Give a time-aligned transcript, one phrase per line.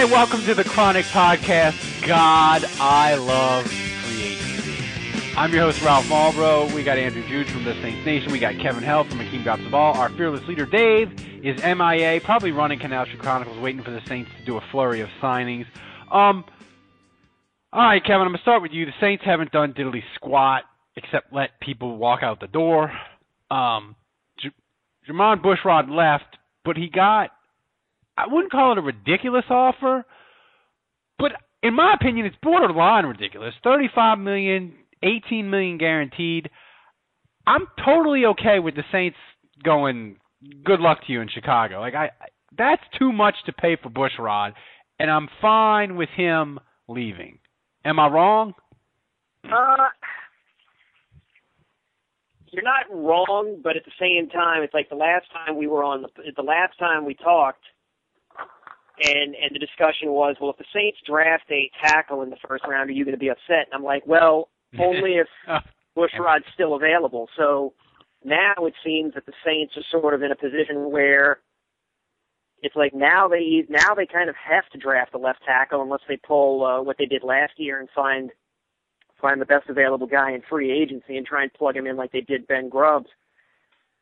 [0.00, 2.06] Right, welcome to the Chronic Podcast.
[2.06, 3.70] God, I love
[4.18, 5.34] agency.
[5.36, 6.72] I'm your host, Ralph Malbrough.
[6.72, 8.32] We got Andrew Juge from the Saints Nation.
[8.32, 9.92] We got Kevin Held from Akeem Drops the Ball.
[9.94, 11.12] Our fearless leader, Dave,
[11.44, 15.02] is MIA, probably running Canal Street Chronicles, waiting for the Saints to do a flurry
[15.02, 15.66] of signings.
[16.10, 16.46] Um,
[17.70, 18.86] all right, Kevin, I'm going to start with you.
[18.86, 20.62] The Saints haven't done diddly squat
[20.96, 22.90] except let people walk out the door.
[23.50, 23.96] Um,
[24.38, 24.48] J-
[25.10, 27.32] Bushrod left, but he got
[28.26, 30.04] I wouldn't call it a ridiculous offer,
[31.18, 31.32] but
[31.62, 33.54] in my opinion, it's borderline ridiculous.
[33.62, 36.50] Thirty-five million, eighteen million guaranteed.
[37.46, 39.16] I'm totally okay with the Saints
[39.64, 40.16] going.
[40.64, 41.80] Good luck to you in Chicago.
[41.80, 42.10] Like I,
[42.56, 44.52] that's too much to pay for Bushrod,
[44.98, 47.38] and I'm fine with him leaving.
[47.84, 48.54] Am I wrong?
[49.44, 49.76] Uh,
[52.50, 55.84] you're not wrong, but at the same time, it's like the last time we were
[55.84, 57.64] on the the last time we talked
[59.02, 62.64] and and the discussion was, well, if the Saints draft a tackle in the first
[62.68, 63.66] round, are you going to be upset?
[63.70, 64.48] And I'm like, well,
[64.78, 65.28] only if
[65.94, 67.28] Bushrod's still available.
[67.36, 67.72] So
[68.24, 71.40] now it seems that the Saints are sort of in a position where
[72.62, 76.00] it's like now they now they kind of have to draft a left tackle unless
[76.08, 78.30] they pull uh, what they did last year and find
[79.20, 82.12] find the best available guy in free agency and try and plug him in like
[82.12, 83.08] they did Ben Grubbs.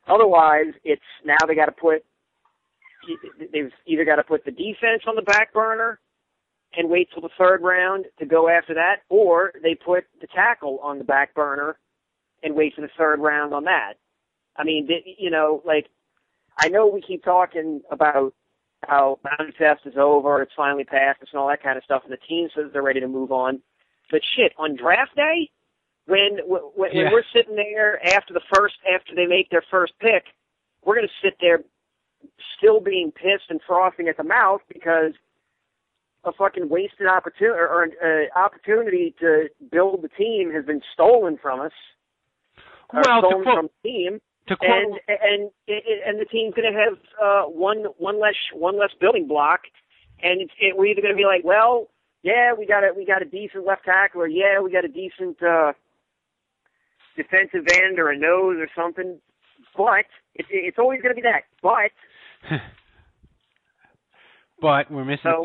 [0.07, 2.05] Otherwise, it's now they got to put
[3.53, 6.01] they've either got to put the defense on the back burner
[6.77, 10.79] and wait till the third round to go after that, or they put the tackle
[10.83, 11.79] on the back burner
[12.43, 13.95] and wait for the third round on that.
[14.57, 15.87] I mean, you know, like
[16.59, 18.35] I know we keep talking about
[18.87, 22.13] how Bounty Fest is over, it's finally passed, and all that kind of stuff, and
[22.13, 23.61] the team says they're ready to move on.
[24.11, 25.51] But shit, on draft day,
[26.07, 27.05] when when, yeah.
[27.05, 30.25] when we're sitting there after the first after they make their first pick,
[30.85, 31.61] we're going to sit there
[32.57, 35.13] still being pissed and frothing at the mouth because
[36.25, 41.39] a fucking wasted opportunity or an uh, opportunity to build the team has been stolen
[41.41, 41.73] from us.
[42.93, 44.21] Well, stolen quote, from the team.
[44.49, 48.79] To quote, and and and the team's going to have uh, one one less one
[48.79, 49.61] less building block,
[50.23, 51.89] and it's, it, we're either going to be like, well,
[52.23, 54.89] yeah, we got a we got a decent left tackle, or yeah, we got a
[54.89, 55.73] decent uh,
[57.17, 59.19] defensive end or a nose or something,
[59.79, 61.45] but it's it's always going to be that.
[61.63, 61.93] But
[64.61, 65.21] but we're missing.
[65.23, 65.45] So,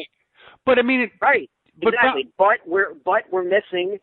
[0.65, 1.49] but I mean, it, right?
[1.81, 2.29] But, exactly.
[2.37, 3.99] But we're but we're missing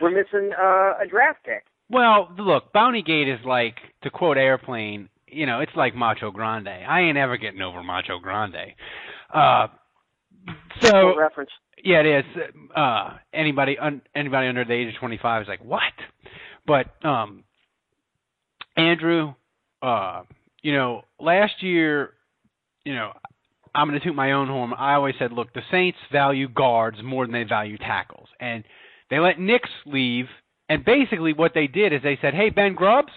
[0.00, 1.64] we're missing uh, a draft pick.
[1.90, 5.08] Well, look, Bounty Gate is like to quote Airplane.
[5.26, 6.68] You know, it's like Macho Grande.
[6.68, 8.72] I ain't ever getting over Macho Grande.
[9.32, 9.68] Uh,
[10.80, 11.50] so reference.
[11.84, 12.24] Yeah, it is.
[12.74, 15.82] Uh, anybody un, anybody under the age of 25 is like, what?
[16.66, 17.44] But um,
[18.76, 19.34] Andrew,
[19.82, 20.22] uh,
[20.62, 22.14] you know, last year
[22.88, 23.12] you know,
[23.74, 24.72] I'm going to toot my own horn.
[24.76, 28.64] I always said, look, the Saints value guards more than they value tackles, and
[29.10, 30.24] they let Nicks leave.
[30.70, 33.12] And basically, what they did is they said, hey, Ben Grubbs,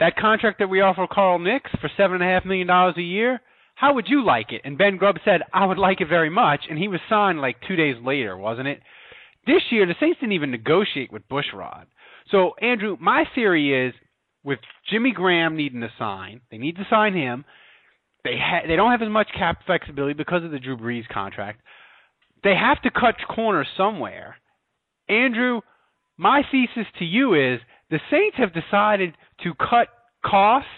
[0.00, 3.02] that contract that we offer Carl Nicks for seven and a half million dollars a
[3.02, 3.40] year,
[3.76, 4.62] how would you like it?
[4.64, 6.62] And Ben Grubbs said, I would like it very much.
[6.68, 8.80] And he was signed like two days later, wasn't it?
[9.46, 11.84] This year, the Saints didn't even negotiate with Bushrod.
[12.32, 13.94] So, Andrew, my theory is
[14.46, 17.44] with Jimmy Graham needing to sign, they need to sign him.
[18.24, 21.60] They ha- they don't have as much cap flexibility because of the Drew Brees contract.
[22.44, 24.36] They have to cut corners somewhere.
[25.08, 25.60] Andrew,
[26.16, 29.88] my thesis to you is the Saints have decided to cut
[30.24, 30.68] costs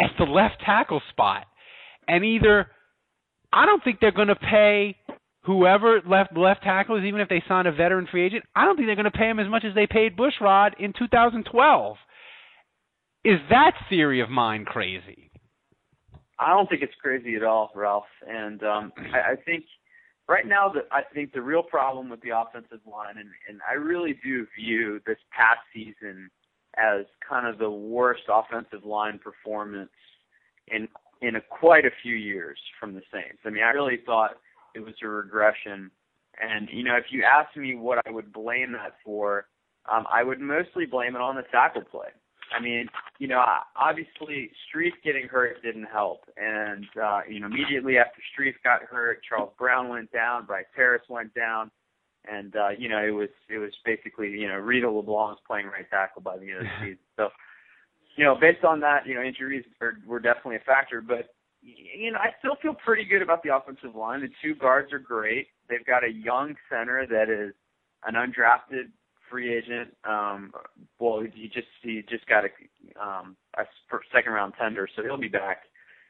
[0.00, 1.46] at the left tackle spot.
[2.08, 2.66] And either
[3.52, 4.96] I don't think they're going to pay
[5.44, 8.76] whoever left left tackle is even if they sign a veteran free agent, I don't
[8.76, 11.96] think they're going to pay him as much as they paid Bushrod in 2012.
[13.24, 15.30] Is that theory of mine crazy?
[16.38, 18.04] I don't think it's crazy at all, Ralph.
[18.26, 19.64] And um, I, I think
[20.26, 23.74] right now that I think the real problem with the offensive line, and, and I
[23.74, 26.30] really do view this past season
[26.76, 29.90] as kind of the worst offensive line performance
[30.68, 30.88] in
[31.20, 33.40] in a, quite a few years from the Saints.
[33.44, 34.36] I mean, I really thought
[34.74, 35.90] it was a regression.
[36.40, 39.46] And you know, if you ask me what I would blame that for,
[39.92, 42.08] um, I would mostly blame it on the tackle play.
[42.52, 42.88] I mean,
[43.18, 43.42] you know,
[43.76, 49.20] obviously Strief getting hurt didn't help, and uh, you know, immediately after Strief got hurt,
[49.28, 51.70] Charles Brown went down, Bryce Harris went down,
[52.30, 55.88] and uh, you know, it was it was basically you know Rita LeBlanc's playing right
[55.90, 56.98] tackle by the end of the season.
[57.16, 57.28] So,
[58.16, 61.28] you know, based on that, you know, injuries are, were definitely a factor, but
[61.62, 64.20] you know, I still feel pretty good about the offensive line.
[64.22, 65.48] The two guards are great.
[65.68, 67.54] They've got a young center that is
[68.06, 68.90] an undrafted
[69.30, 69.96] free agent.
[70.04, 70.52] Um,
[70.98, 73.64] well, he just he just got a, um, a
[74.14, 75.62] second round tender, so he'll be back.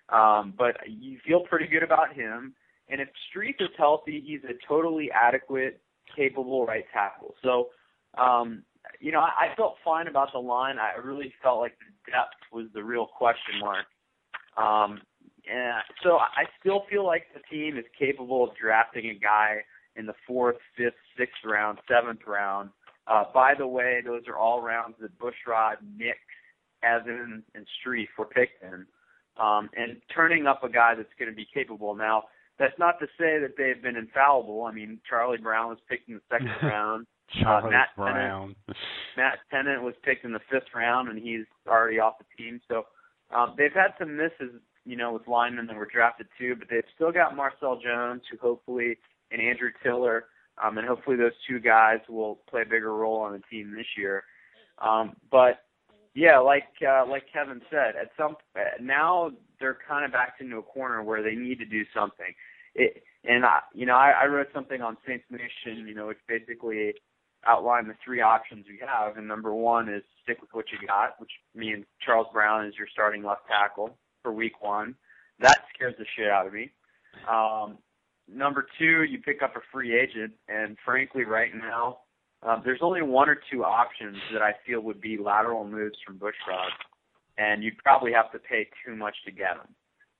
[0.08, 2.54] Um, but you feel pretty good about him.
[2.88, 5.80] And if Strief is healthy, he's a totally adequate,
[6.16, 7.34] capable right tackle.
[7.42, 7.68] So,
[8.18, 8.64] um,
[8.98, 10.76] you know, I, I felt fine about the line.
[10.78, 13.86] I really felt like the depth was the real question mark.
[14.56, 15.00] Um,
[15.50, 19.58] and so I still feel like the team is capable of drafting a guy
[19.96, 22.70] in the fourth, fifth, sixth round, seventh round
[23.10, 26.18] uh, by the way, those are all rounds that Bushrod, Nick,
[26.82, 28.86] Evan, and Strief were picked in.
[29.36, 31.94] Um, and turning up a guy that's going to be capable.
[31.94, 32.24] Now,
[32.58, 34.64] that's not to say that they've been infallible.
[34.64, 37.06] I mean, Charlie Brown was picked in the second round.
[37.42, 38.14] Charlie uh, Matt Brown.
[38.14, 38.56] Tennant,
[39.16, 42.60] Matt Tennant was picked in the fifth round, and he's already off the team.
[42.68, 42.84] So
[43.34, 46.84] um, they've had some misses, you know, with linemen that were drafted too, but they've
[46.94, 48.98] still got Marcel Jones, who hopefully,
[49.30, 50.26] and Andrew Tiller,
[50.62, 53.86] um, and hopefully those two guys will play a bigger role on the team this
[53.96, 54.24] year.
[54.78, 55.64] Um, but
[56.14, 58.36] yeah, like uh, like Kevin said, at some
[58.80, 59.30] now
[59.60, 62.34] they're kind of backed into a corner where they need to do something.
[62.74, 66.18] It, and I, you know, I, I wrote something on Saints Nation, you know, which
[66.26, 66.94] basically
[67.46, 69.16] outlined the three options we have.
[69.16, 72.88] And number one is stick with what you got, which means Charles Brown is your
[72.90, 74.94] starting left tackle for Week One.
[75.38, 76.70] That scares the shit out of me.
[77.28, 77.78] Um,
[78.32, 81.98] number two, you pick up a free agent, and frankly, right now,
[82.42, 86.18] um, there's only one or two options that I feel would be lateral moves from
[86.18, 86.70] Bushrod,
[87.38, 89.74] and you'd probably have to pay too much to get them.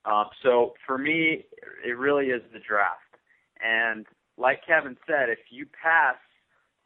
[0.05, 1.45] Um, so for me,
[1.87, 3.01] it really is the draft.
[3.63, 6.17] And like Kevin said, if you pass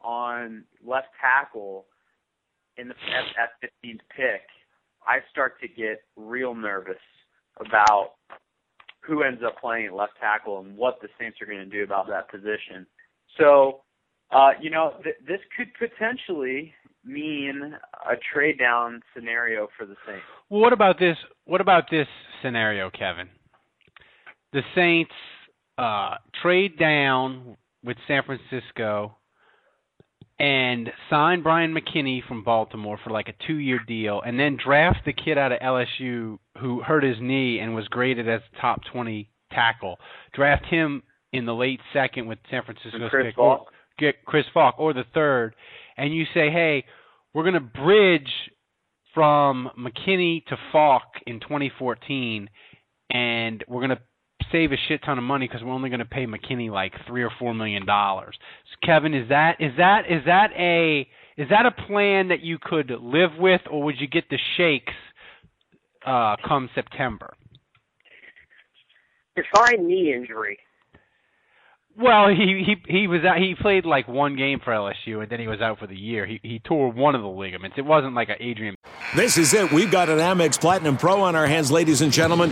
[0.01, 1.85] on left tackle
[2.77, 4.41] in the at, at 15th pick,
[5.07, 6.95] I start to get real nervous
[7.59, 8.11] about
[9.05, 12.07] who ends up playing left tackle and what the Saints are going to do about
[12.07, 12.85] that position.
[13.37, 13.81] So,
[14.31, 16.73] uh, you know, th- this could potentially
[17.03, 17.75] mean
[18.09, 20.23] a trade down scenario for the Saints.
[20.49, 21.17] Well, what about this?
[21.45, 22.07] What about this
[22.41, 23.29] scenario, Kevin?
[24.53, 25.11] The Saints
[25.77, 29.15] uh, trade down with San Francisco
[30.39, 35.13] and sign Bryant McKinnie from Baltimore for like a two-year deal, and then draft the
[35.13, 39.97] kid out of LSU who hurt his knee and was graded as top 20 tackle.
[40.33, 43.61] Draft him in the late second with San Francisco's Chris pick, Faulk.
[43.61, 43.65] or
[43.97, 45.55] get Chris Faulk, or the third,
[45.97, 46.83] and you say, hey,
[47.33, 48.29] we're going to bridge
[49.13, 52.49] from McKinnie to Faulk in 2014,
[53.09, 54.01] and we're going to
[54.51, 57.23] save a shit ton of money because we're only going to pay McKinnie like three
[57.23, 58.35] or four million dollars.
[58.71, 61.07] So Kevin, is that is that is that a
[61.37, 64.93] is that a plan that you could live with, or would you get the shakes
[66.05, 67.33] uh, come September?
[69.35, 70.57] Define knee injury.
[71.97, 73.37] Well, he he he was out.
[73.37, 76.25] He played like one game for LSU, and then he was out for the year.
[76.25, 77.77] He he tore one of the ligaments.
[77.77, 78.75] It wasn't like an Adrian.
[79.15, 79.71] This is it.
[79.71, 82.51] We've got an Amex Platinum Pro on our hands, ladies and gentlemen.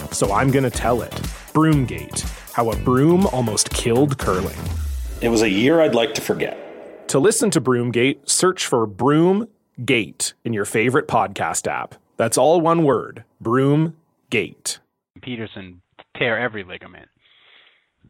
[0.11, 1.11] so I'm going to tell it.
[1.53, 2.21] Broomgate
[2.53, 4.57] How a Broom Almost Killed Curling.
[5.21, 7.07] It was a year I'd like to forget.
[7.09, 11.95] To listen to Broomgate, search for Broomgate in your favorite podcast app.
[12.17, 14.79] That's all one word Broomgate.
[15.21, 15.81] Peterson
[16.17, 17.09] tear every ligament.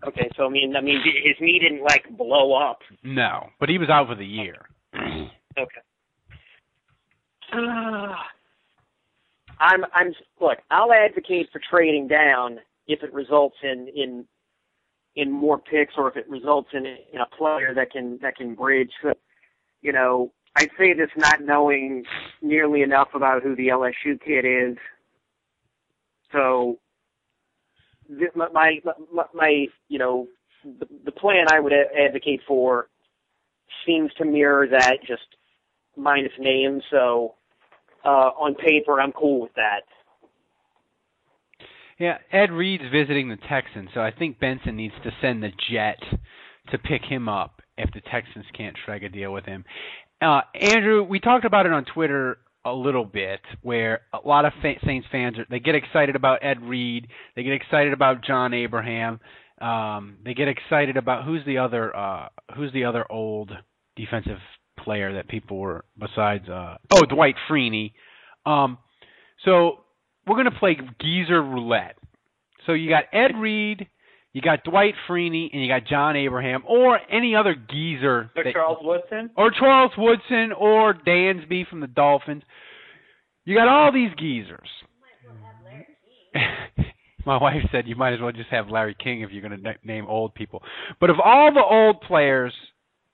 [0.08, 2.80] Okay, so I mean, I mean, his knee didn't like blow up.
[3.04, 4.68] No, but he was out for the year.
[4.96, 5.82] okay.
[7.54, 8.16] Uh,
[9.62, 10.58] I'm I'm look.
[10.72, 14.26] I'll advocate for trading down if it results in in
[15.16, 18.56] in more picks or if it results in, in a player that can that can
[18.56, 18.92] bridge.
[19.82, 22.04] You know, I say this not knowing
[22.42, 24.78] nearly enough about who the LSU kid is.
[26.32, 26.80] So
[28.36, 28.48] my
[29.14, 30.28] my, my you know
[30.64, 32.88] the, the plan I would advocate for
[33.86, 35.22] seems to mirror that just
[35.96, 36.84] minus names.
[36.90, 37.36] So
[38.06, 39.82] uh, on paper, I'm cool with that.
[42.00, 46.00] Yeah, Ed Reed's visiting the Texans, so I think Benson needs to send the jet
[46.72, 49.64] to pick him up if the Texans can't strike a deal with him.
[50.20, 54.54] Uh, Andrew, we talked about it on Twitter a little bit, where a lot of
[54.62, 59.20] Saints fans are, they get excited about Ed Reed, they get excited about John Abraham,
[59.62, 63.52] um, they get excited about who's the other uh, who's the other old
[63.96, 64.40] defensive
[64.80, 67.94] player that people were besides uh, oh Dwight Freeney.
[68.46, 68.78] Um,
[69.46, 69.82] so
[70.28, 71.96] we're gonna play geezer roulette.
[72.66, 73.88] So you got Ed Reed,
[74.34, 78.32] you got Dwight Freeney, and you got John Abraham, or any other geezer.
[78.36, 79.32] Or that, Charles Woodson.
[79.36, 82.44] Or Charles Woodson, or Dansby from the Dolphins.
[83.46, 84.70] You got all these geezers.
[87.26, 89.76] My wife said you might as well just have Larry King if you're going to
[89.84, 90.64] name old people.
[91.00, 92.54] But of all the old players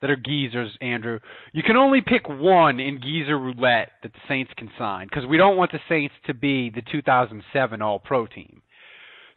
[0.02, 1.20] that are geezers, Andrew,
[1.54, 5.38] you can only pick one in geezer roulette that the Saints can sign because we
[5.38, 8.62] don't want the Saints to be the 2007 All Pro team.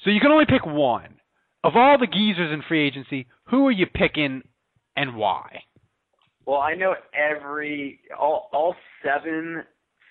[0.05, 1.17] So you can only pick one.
[1.62, 4.43] Of all the geezers in free agency, who are you picking
[4.97, 5.62] and why?
[6.47, 8.75] Well, I know every all all
[9.05, 9.62] seven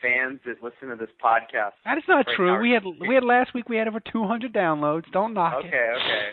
[0.01, 1.71] fans that listen to this podcast.
[1.85, 2.61] That is not right true.
[2.61, 5.11] We had we had last week we had over 200 downloads.
[5.11, 5.71] Don't knock okay, it.
[5.71, 6.29] Okay, okay.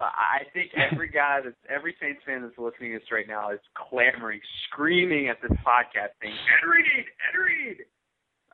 [0.00, 3.60] I think every guy that's every Saints fan that's listening to this right now is
[3.76, 7.78] clamoring, screaming at this podcast, saying, "Ed Reed, Ed Reed."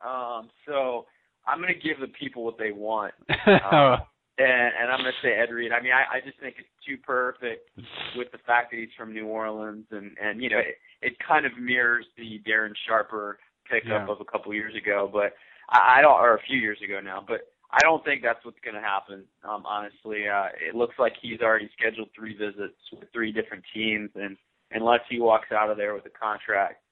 [0.05, 1.05] Um, so
[1.47, 4.01] I'm going to give the people what they want, um,
[4.37, 5.71] and, and I'm going to say Ed Reed.
[5.71, 7.69] I mean, I, I just think it's too perfect
[8.15, 11.45] with the fact that he's from New Orleans, and and you know, it, it kind
[11.45, 14.11] of mirrors the Darren Sharper pickup yeah.
[14.11, 15.33] of a couple years ago, but
[15.69, 18.59] I, I don't, or a few years ago now, but I don't think that's what's
[18.63, 19.23] going to happen.
[19.47, 24.09] Um, honestly, uh, it looks like he's already scheduled three visits with three different teams,
[24.15, 24.37] and
[24.71, 26.83] unless he walks out of there with a contract,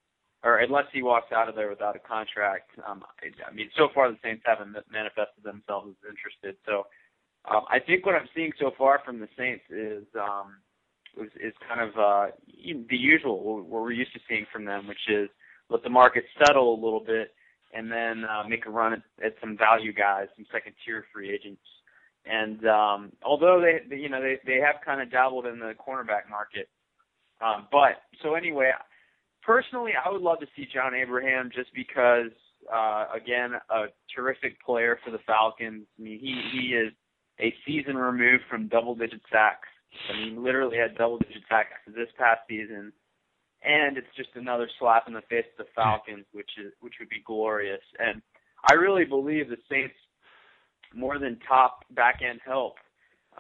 [0.44, 3.90] or unless he walks out of there without a contract, um, I, I mean, so
[3.94, 6.56] far the Saints haven't manifested themselves as interested.
[6.66, 6.88] So,
[7.50, 10.56] um, I think what I'm seeing so far from the Saints is um,
[11.18, 15.10] is, is kind of uh, the usual what we're used to seeing from them, which
[15.10, 15.30] is
[15.70, 17.34] let the market settle a little bit
[17.74, 21.32] and then uh, make a run at, at some value guys, some second tier free
[21.32, 21.62] agents.
[22.26, 25.74] And um, although they, they, you know, they they have kind of dabbled in the
[25.80, 26.70] cornerback market,
[27.42, 28.72] um, but so anyway,
[29.42, 32.32] personally, I would love to see John Abraham just because,
[32.72, 35.86] uh, again, a terrific player for the Falcons.
[35.98, 36.92] I mean, he he is
[37.40, 39.70] a season removed from double digit sacks.
[40.14, 42.92] I mean, literally had double digit sacks this past season
[43.64, 47.10] and it's just another slap in the face of the Falcons, which is which would
[47.10, 47.82] be glorious.
[48.00, 48.22] And
[48.70, 49.96] I really believe the Saints,
[50.94, 52.76] more than top back end help,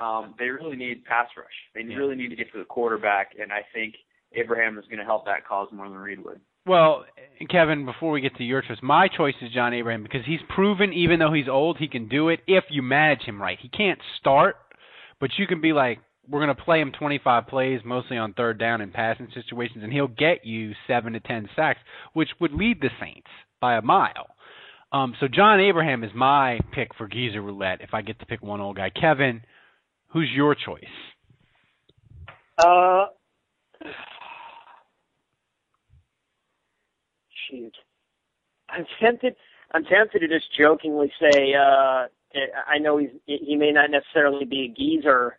[0.01, 1.47] um, they really need pass rush.
[1.73, 1.97] They yeah.
[1.97, 3.95] really need to get to the quarterback, and I think
[4.33, 6.39] Abraham is going to help that cause more than Reed would.
[6.65, 7.05] Well,
[7.49, 10.93] Kevin, before we get to your choice, my choice is John Abraham because he's proven,
[10.93, 13.57] even though he's old, he can do it if you manage him right.
[13.59, 14.57] He can't start,
[15.19, 15.99] but you can be like,
[16.29, 19.91] we're going to play him 25 plays, mostly on third down and passing situations, and
[19.91, 21.79] he'll get you seven to ten sacks,
[22.13, 23.27] which would lead the Saints
[23.59, 24.27] by a mile.
[24.91, 27.81] Um, so John Abraham is my pick for Geezer Roulette.
[27.81, 29.41] If I get to pick one old guy, Kevin,
[30.07, 30.83] who's your choice?
[32.57, 33.05] Uh,
[37.49, 37.73] shoot,
[38.69, 39.35] I'm tempted.
[39.71, 42.07] I'm tempted to just jokingly say, uh,
[42.67, 45.37] I know he's he may not necessarily be a geezer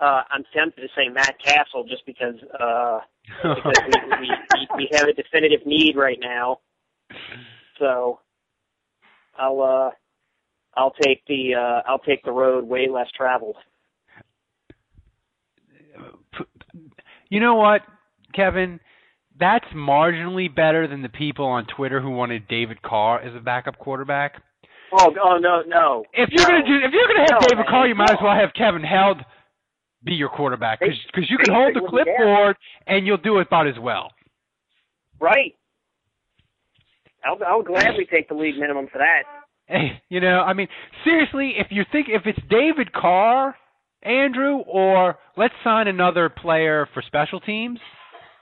[0.00, 3.00] uh, I'm tempted to say Matt Cassel just because uh,
[3.42, 6.60] because we, we we have a definitive need right now.
[7.78, 8.20] So
[9.38, 9.90] I'll uh
[10.76, 13.56] I'll take the uh I'll take the road way less traveled.
[17.28, 17.82] You know what,
[18.34, 18.80] Kevin?
[19.38, 23.78] That's marginally better than the people on Twitter who wanted David Carr as a backup
[23.78, 24.42] quarterback.
[24.92, 26.04] Oh, oh no, no.
[26.12, 26.48] If you're no.
[26.48, 28.82] gonna do, if you're gonna have no, David Carr, you might as well have Kevin
[28.82, 29.18] Held
[30.04, 33.78] be your quarterback because you can hold the clipboard and you'll do it about as
[33.80, 34.10] well.
[35.20, 35.54] Right.
[37.24, 39.22] I'll, I'll gladly take the league minimum for that.
[39.66, 40.68] Hey, you know, I mean,
[41.04, 43.54] seriously, if you think if it's David Carr,
[44.02, 47.78] Andrew, or let's sign another player for special teams,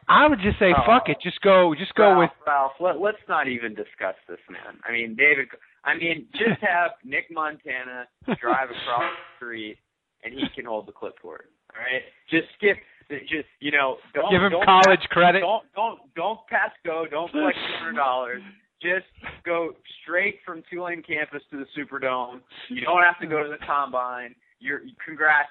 [0.08, 0.82] I would just say Oh.
[0.86, 1.18] fuck it.
[1.22, 2.30] Just go, just go Ralph, with.
[2.46, 2.72] Ralph.
[2.80, 4.78] Let, let's not even discuss this, man.
[4.88, 5.48] I mean, David.
[5.84, 8.06] I mean, just have Nick Montana
[8.40, 9.76] drive across the street,
[10.25, 11.46] and he can hold the clipboard.
[11.75, 12.76] All right, just skip.
[13.08, 15.40] Just you know, don't Give him don't college pass, credit.
[15.40, 17.06] Don't don't don't pass go.
[17.10, 18.42] Don't collect two hundred dollars.
[18.82, 19.06] Just
[19.44, 19.72] go
[20.02, 22.40] straight from Tulane campus to the Superdome.
[22.68, 24.34] You don't have to go to the combine.
[24.60, 25.48] You're congrats.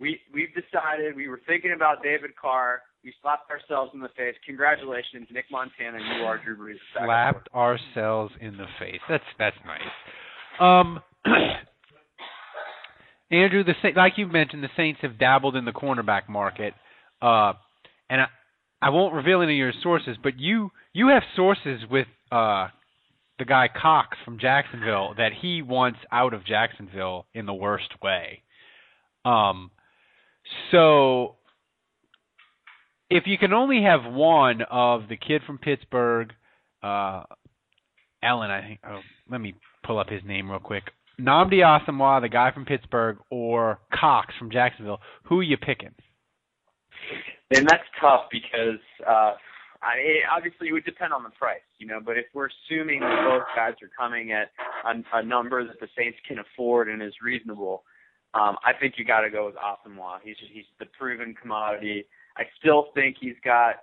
[0.00, 2.82] We we've decided we were thinking about David Carr.
[3.04, 4.34] We slapped ourselves in the face.
[4.46, 5.98] Congratulations, Nick Montana.
[5.98, 6.74] You are Drew Brees.
[6.92, 9.00] slapped ourselves in the face.
[9.08, 9.80] That's that's nice.
[10.58, 11.00] Um,
[13.30, 16.74] Andrew, the like you mentioned, the Saints have dabbled in the cornerback market,
[17.20, 17.54] uh,
[18.08, 18.26] and I,
[18.80, 22.68] I won't reveal any of your sources, but you you have sources with uh,
[23.38, 28.42] the guy Cox from Jacksonville that he wants out of Jacksonville in the worst way.
[29.24, 29.72] Um,
[30.70, 31.34] so
[33.10, 36.32] if you can only have one of the kid from Pittsburgh,
[36.82, 37.24] uh,
[38.22, 38.80] Ellen, I think.
[38.88, 39.54] Oh, let me
[39.84, 40.84] pull up his name real quick.
[41.20, 45.00] Nnamdi Asomugha, the guy from Pittsburgh, or Cox from Jacksonville.
[45.24, 45.94] Who are you picking?
[47.54, 49.32] And that's tough because uh,
[49.82, 52.00] I, it obviously it would depend on the price, you know.
[52.04, 54.50] But if we're assuming that both guys are coming at
[54.84, 57.84] a, a number that the Saints can afford and is reasonable,
[58.34, 60.18] um, I think you got to go with Asomugha.
[60.22, 62.04] He's he's the proven commodity.
[62.36, 63.76] I still think he's got.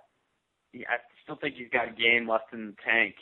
[0.74, 3.14] I still think he's got a game left in the tank.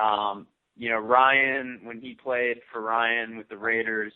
[0.00, 0.46] Um,
[0.80, 4.14] you know, Ryan when he played for Ryan with the Raiders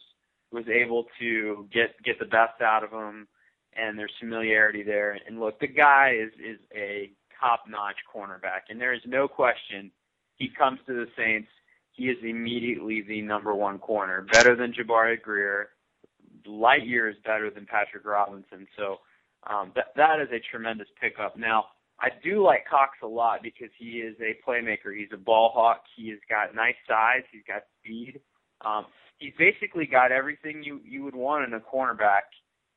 [0.51, 3.29] was able to get get the best out of him,
[3.77, 5.19] and there's familiarity there.
[5.27, 9.91] And look, the guy is is a top-notch cornerback, and there is no question
[10.37, 11.49] he comes to the Saints.
[11.93, 15.69] He is immediately the number one corner, better than Jabari Greer,
[16.47, 18.67] light years better than Patrick Robinson.
[18.79, 19.01] So
[19.51, 21.37] um, that that is a tremendous pickup.
[21.37, 21.67] Now
[22.01, 24.97] I do like Cox a lot because he is a playmaker.
[24.97, 25.83] He's a ball hawk.
[25.97, 27.23] He has got nice size.
[27.33, 28.21] He's got speed.
[28.65, 28.87] Um,
[29.19, 32.27] he's basically got everything you you would want in a cornerback.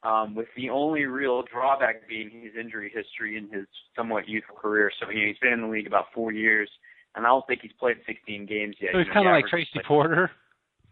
[0.03, 4.91] Um, with the only real drawback being his injury history in his somewhat youthful career.
[4.99, 6.69] So you know, he's been in the league about four years,
[7.15, 8.91] and I don't think he's played 16 games yet.
[8.93, 10.29] So he's You know, kind of like Tracy Porter.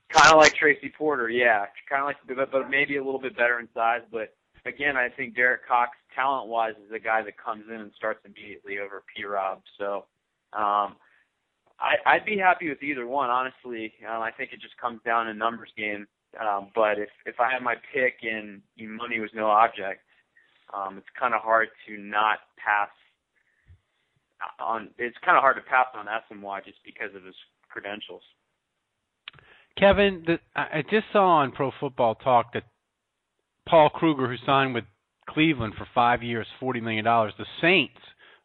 [0.09, 3.37] kind of like Tracy Porter, yeah, kind of like, but, but maybe a little bit
[3.37, 4.01] better in size.
[4.11, 4.34] But
[4.65, 8.79] again, I think Derek Cox, talent-wise, is a guy that comes in and starts immediately
[8.79, 9.23] over P.
[9.23, 9.61] Rob.
[9.77, 10.05] So
[10.53, 10.95] um,
[11.79, 13.93] I, I'd be happy with either one, honestly.
[14.07, 16.07] Um, I think it just comes down to numbers game.
[16.39, 20.01] Um, but if if I had my pick and money was no object,
[20.73, 22.89] um, it's kind of hard to not pass
[24.59, 24.89] on.
[24.97, 27.35] It's kind of hard to pass on Asomugha just because of his
[27.69, 28.23] credentials.
[29.77, 32.63] Kevin, the, I just saw on Pro Football Talk that
[33.67, 34.85] Paul Kruger, who signed with
[35.29, 37.99] Cleveland for five years, forty million dollars, the Saints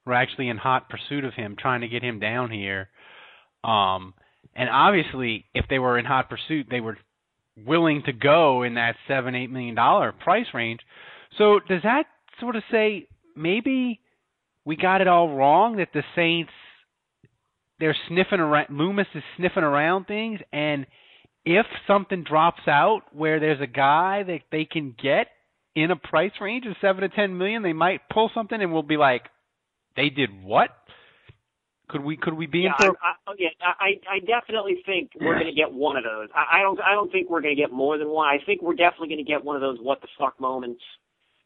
[0.06, 2.88] were actually in hot pursuit of him, trying to get him down here.
[3.62, 4.14] Um,
[4.54, 6.96] and obviously, if they were in hot pursuit, they were
[7.66, 10.80] willing to go in that seven, eight million dollar price range.
[11.38, 12.04] So does that
[12.40, 13.06] sort of say
[13.36, 14.00] maybe
[14.64, 16.52] we got it all wrong that the Saints
[17.78, 20.86] they're sniffing around Loomis is sniffing around things and
[21.44, 25.28] if something drops out where there's a guy that they can get
[25.74, 28.82] in a price range of seven to ten million, they might pull something and we'll
[28.82, 29.22] be like,
[29.96, 30.70] they did what?
[31.88, 32.96] Could we could we be yeah, in for?
[33.02, 36.28] I, oh, I, yeah, I I definitely think we're going to get one of those.
[36.34, 38.28] I, I don't I don't think we're going to get more than one.
[38.28, 40.82] I think we're definitely going to get one of those what the fuck moments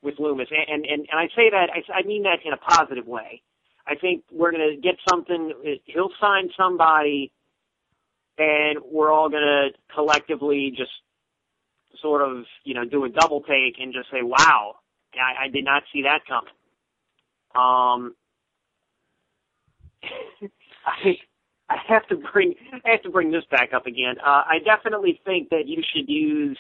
[0.02, 3.07] with Loomis, and and and I say that I, I mean that in a positive
[3.07, 3.40] way.
[3.87, 5.52] I think we're going to get something.
[5.87, 7.33] He'll sign somebody,
[8.38, 10.90] and we're all going to collectively just
[12.01, 14.77] sort of you know do a double take and just say, "Wow,
[15.14, 16.53] I, I did not see that coming."
[17.55, 18.14] Um,
[20.87, 21.16] I
[21.68, 24.16] I have to bring I have to bring this back up again.
[24.25, 26.59] Uh, I definitely think that you should use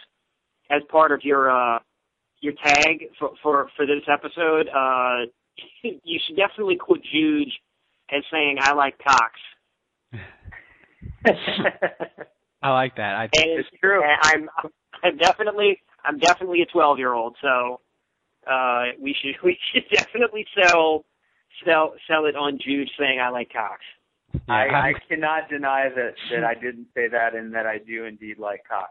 [0.70, 1.78] as part of your uh,
[2.40, 4.68] your tag for for for this episode.
[4.68, 5.26] Uh,
[5.82, 7.52] you should definitely quote Juge
[8.10, 9.32] as saying "I like Cox."
[12.62, 13.14] I like that.
[13.16, 14.02] I and it's true.
[14.22, 14.48] I'm
[15.02, 17.80] I'm definitely I'm definitely a 12 year old, so
[18.50, 21.04] uh, we should we should definitely sell
[21.64, 23.80] sell sell it on Jude saying I like Cox.
[24.48, 28.38] I, I cannot deny that that I didn't say that and that I do indeed
[28.38, 28.90] like Cox.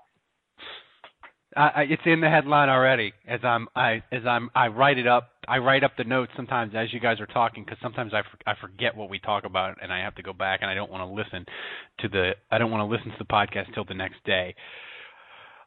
[1.55, 3.13] It's in the headline already.
[3.27, 5.29] As I'm, I as I'm, I write it up.
[5.47, 8.37] I write up the notes sometimes as you guys are talking because sometimes I, for,
[8.49, 10.89] I forget what we talk about and I have to go back and I don't
[10.89, 11.45] want to listen
[11.99, 14.55] to the I don't want to listen to the podcast till the next day.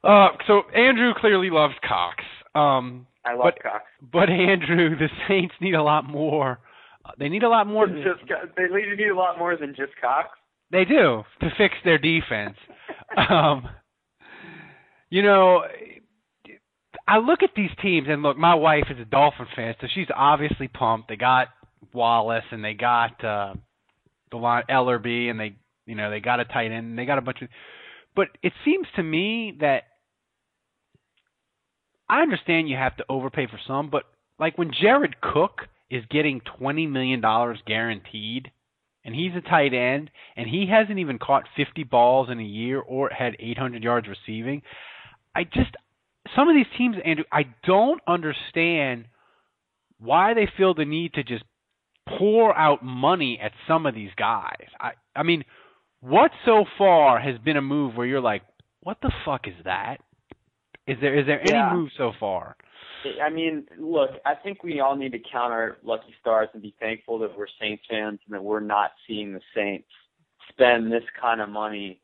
[0.03, 2.25] Uh, so Andrew clearly loves Cox.
[2.55, 3.85] Um, I love but, Cox.
[4.13, 6.59] But Andrew, the Saints need a lot more.
[7.19, 7.87] They need a lot more.
[7.87, 10.29] Than, just, they need a lot more than just Cox.
[10.73, 12.57] They do to fix their defense.
[13.31, 13.69] um,
[15.11, 15.63] you know,
[17.07, 18.37] I look at these teams and look.
[18.37, 21.09] My wife is a Dolphin fan, so she's obviously pumped.
[21.09, 21.49] They got
[21.93, 23.55] Wallace and they got uh,
[24.31, 26.87] the line Ellerbe and they, you know, they got a tight end.
[26.87, 27.49] And they got a bunch of.
[28.17, 29.85] But it seems to me that
[32.09, 34.05] I understand you have to overpay for some, but
[34.39, 38.51] like when Jared Cook is getting twenty million dollars guaranteed,
[39.05, 42.81] and he's a tight end, and he hasn't even caught fifty balls in a year
[42.81, 44.63] or had eight hundred yards receiving.
[45.37, 45.77] I just
[46.35, 49.05] some of these teams, Andrew, I don't understand
[49.99, 51.45] why they feel the need to just
[52.19, 54.67] pour out money at some of these guys.
[54.81, 55.45] I I mean,
[56.01, 58.43] what so far has been a move where you're like,
[58.81, 59.99] what the fuck is that?
[60.87, 61.73] Is there is there any yeah.
[61.73, 62.57] move so far?
[63.25, 66.75] I mean, look, I think we all need to count our lucky stars and be
[66.81, 69.87] thankful that we're Saints fans and that we're not seeing the Saints
[70.49, 72.01] spend this kind of money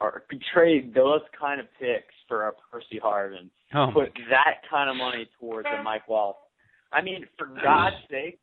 [0.00, 3.50] or betrayed those kind of picks for a Percy Harvin.
[3.74, 6.36] Oh put that kind of money towards a Mike Wallace.
[6.92, 8.38] I mean, for God's sake,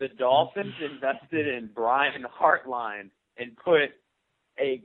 [0.00, 3.90] the Dolphins invested in Brian Hartline and put
[4.58, 4.82] a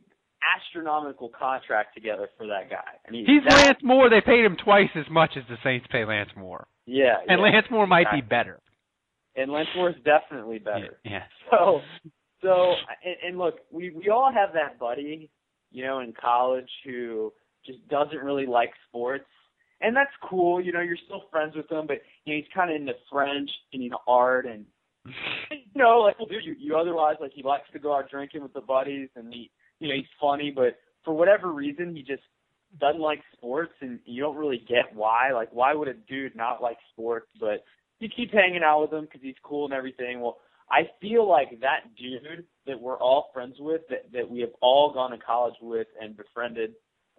[0.57, 2.97] astronomical contract together for that guy.
[3.07, 4.09] I mean, he's that, Lance Moore.
[4.09, 6.67] They paid him twice as much as the Saints pay Lance Moore.
[6.85, 8.21] Yeah, and yeah, Lance Moore might exactly.
[8.21, 8.59] be better.
[9.35, 10.99] And Lance Moore's definitely better.
[11.05, 11.11] Yeah.
[11.11, 11.23] yeah.
[11.51, 11.79] So,
[12.41, 12.73] so,
[13.05, 15.29] and, and look, we we all have that buddy,
[15.71, 17.31] you know, in college who
[17.65, 19.25] just doesn't really like sports.
[19.81, 22.75] And that's cool, you know, you're still friends with him, but you know, he's kinda
[22.75, 24.65] into French and you know, art and
[25.05, 28.43] you know, like well dude, you, you otherwise like he likes to go out drinking
[28.43, 32.21] with the buddies and he you know, he's funny, but for whatever reason he just
[32.79, 35.31] doesn't like sports and you don't really get why.
[35.33, 37.27] Like why would a dude not like sports?
[37.39, 37.63] But
[37.99, 40.21] you keep hanging out with him because he's cool and everything.
[40.21, 40.37] Well,
[40.71, 44.93] I feel like that dude that we're all friends with, that that we have all
[44.93, 46.73] gone to college with and befriended.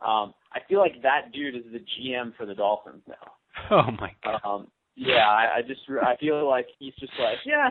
[0.05, 3.15] Um, I feel like that dude is the GM for the Dolphins now.
[3.71, 4.41] Oh my god.
[4.45, 7.71] Um, yeah, I, I just I feel like he's just like, yeah,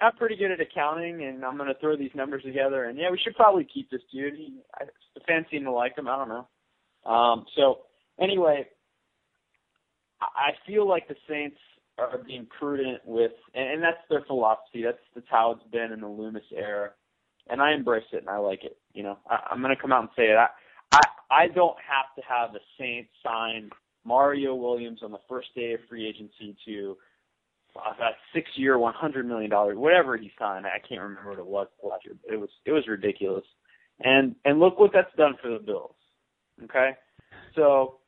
[0.00, 3.18] I'm pretty good at accounting, and I'm gonna throw these numbers together, and yeah, we
[3.18, 4.34] should probably keep this dude.
[4.34, 6.08] He, I, the fans seem to like him.
[6.08, 7.10] I don't know.
[7.10, 7.80] Um, so
[8.18, 8.66] anyway,
[10.20, 11.58] I feel like the Saints
[11.98, 14.82] are being prudent with, and, and that's their philosophy.
[14.82, 16.90] That's that's how it's been in the Loomis era,
[17.48, 18.76] and I embrace it and I like it.
[18.94, 20.36] You know, I, I'm going to come out and say it.
[20.36, 20.46] I,
[20.92, 21.00] I
[21.30, 23.70] I don't have to have the Saints sign
[24.04, 26.96] Mario Williams on the first day of free agency to
[27.76, 30.66] uh, that six-year, one hundred million dollars, whatever he signed.
[30.66, 32.14] I can't remember what it was last year.
[32.24, 33.44] But it was it was ridiculous,
[34.00, 35.94] and and look what that's done for the Bills.
[36.64, 36.90] Okay,
[37.54, 37.98] so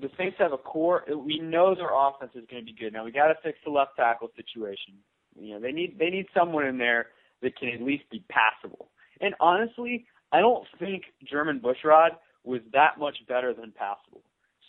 [0.00, 1.04] the Saints have a core.
[1.08, 2.92] We know their offense is going to be good.
[2.92, 4.94] Now we got to fix the left tackle situation.
[5.38, 7.06] You know they need they need someone in there
[7.42, 8.90] that can at least be passable.
[9.20, 12.10] And honestly, I don't think Jermon Bushrod
[12.42, 14.22] was that much better than passable.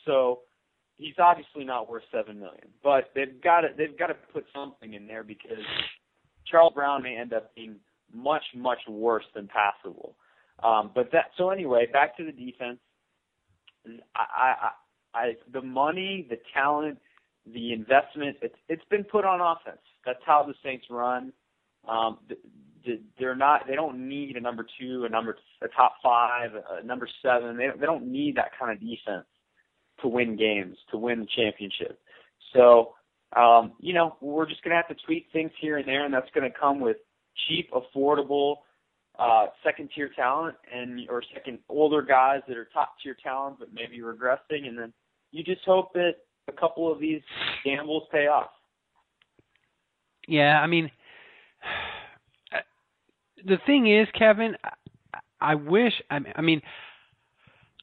[0.06, 0.42] So
[0.98, 2.68] he's obviously not worth seven million.
[2.84, 5.66] But they've got to they've got to put something in there because
[6.46, 7.78] Charles Brown may end up being
[8.14, 10.16] much much worse than passable.
[10.64, 12.78] Um, but that so anyway, back to the defense.
[14.16, 14.70] I,
[15.16, 17.00] I, I the money, the talent,
[17.52, 19.82] the investment, it's it's been put on offense.
[20.06, 21.34] That's how the Saints run.
[21.88, 22.20] Um,
[23.20, 27.08] they're not they don't need a number two, a number a top five, a number
[27.22, 27.58] seven.
[27.58, 29.26] They they don't need that kind of defense
[30.02, 32.00] to win games, to win the championship.
[32.54, 32.94] So,
[33.36, 36.30] um, you know, we're just gonna have to tweak things here and there, and that's
[36.34, 36.98] gonna come with
[37.48, 38.58] cheap, affordable,
[39.20, 43.70] uh, second tier talent and or second older guys that are top tier talent but
[43.74, 44.94] maybe regressing, and then
[45.32, 46.16] you just hope that
[46.48, 47.22] a couple of these
[47.64, 48.50] gambles pay off.
[50.28, 50.90] Yeah, I mean
[53.46, 54.56] the thing is, Kevin,
[55.40, 55.94] I wish.
[56.10, 56.62] I mean,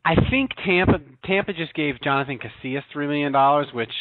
[0.04, 3.92] I think Tampa Tampa just gave Jonathan Casillas three million dollars, which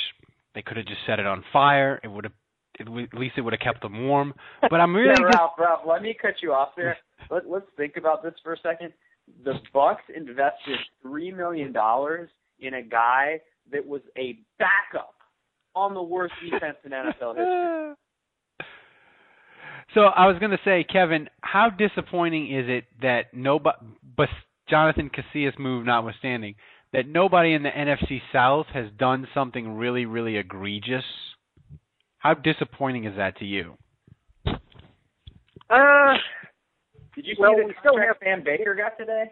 [0.55, 1.99] they could have just set it on fire.
[2.03, 2.33] It would have.
[2.79, 4.33] At least it would have kept them warm.
[4.61, 6.97] But I'm really yeah, just, Ralph, Ralph, let me cut you off there.
[7.29, 8.91] Let, let's think about this for a second.
[9.43, 13.39] The Bucks invested three million dollars in a guy
[13.71, 15.13] that was a backup
[15.75, 17.93] on the worst defense in NFL history.
[19.93, 23.77] So I was going to say, Kevin, how disappointing is it that nobody,
[24.15, 24.29] but
[24.69, 26.55] Jonathan Casillas move notwithstanding,
[26.93, 31.03] that nobody in the NFC South has done something really, really egregious.
[32.19, 33.77] How disappointing is that to you?
[35.69, 36.15] Uh,
[37.15, 39.31] Did you Well, see the we still contract Sam Baker got today?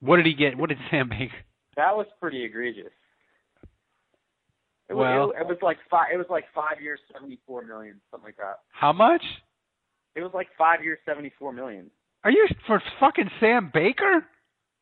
[0.00, 0.56] What did he get?
[0.56, 1.34] What did Sam Baker?
[1.76, 2.90] That was pretty egregious.
[4.88, 6.06] It was, Well- it, it was like five.
[6.12, 8.58] It was like five years, seventy-four million, something like that.
[8.72, 9.22] How much?
[10.18, 11.90] It was like five years, seventy-four million.
[12.24, 14.26] Are you for fucking Sam Baker?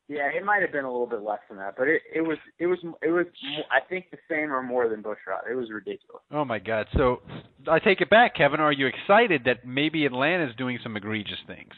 [0.09, 2.39] Yeah, it might have been a little bit less than that, but it it was
[2.59, 3.27] it was it was
[3.71, 5.51] I think the same or more than Bushrod.
[5.51, 6.23] It was ridiculous.
[6.33, 6.87] Oh my God!
[6.97, 7.21] So
[7.69, 8.61] I take it back, Kevin.
[8.61, 11.73] Are you excited that maybe Atlanta's doing some egregious things?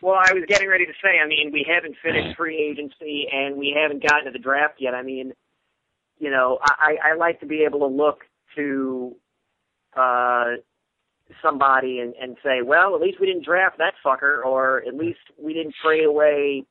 [0.00, 3.56] Well, I was getting ready to say, I mean, we haven't finished free agency and
[3.56, 4.94] we haven't gotten to the draft yet.
[4.94, 5.32] I mean,
[6.18, 8.24] you know, I, I like to be able to look
[8.56, 9.16] to
[9.96, 10.56] uh
[11.42, 15.20] somebody and, and say, well, at least we didn't draft that fucker, or at least
[15.38, 16.64] we didn't trade away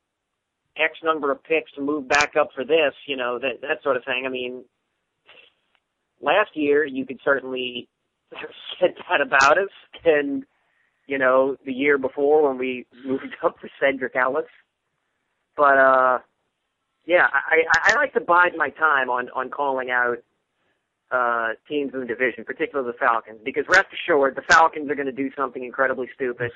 [0.78, 3.98] X number of picks to move back up for this, you know, that that sort
[3.98, 4.24] of thing.
[4.26, 4.64] I mean,
[6.22, 7.88] last year you could certainly
[8.34, 9.70] have said that about us,
[10.06, 10.44] and
[11.08, 14.46] you know, the year before when we moved up for Sedrick Ellis.
[15.56, 16.20] But uh
[17.06, 20.20] yeah, I, I, I like to bide my time on, on calling out
[21.14, 25.12] uh teams in the division, particularly the Falcons, because rest assured the Falcons are gonna
[25.12, 26.52] do something incredibly stupid.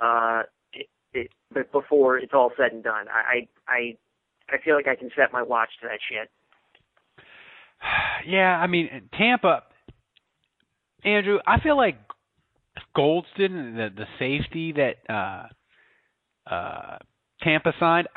[0.00, 3.06] Uh it, it, but before it's all said and done.
[3.08, 3.96] I, I I
[4.56, 6.28] I feel like I can set my watch to that shit.
[8.26, 9.62] Yeah, I mean Tampa.
[11.04, 11.96] Andrew, I feel like
[12.96, 15.46] Goldson, the the safety that uh
[16.52, 16.98] uh
[17.42, 18.08] Tampa signed,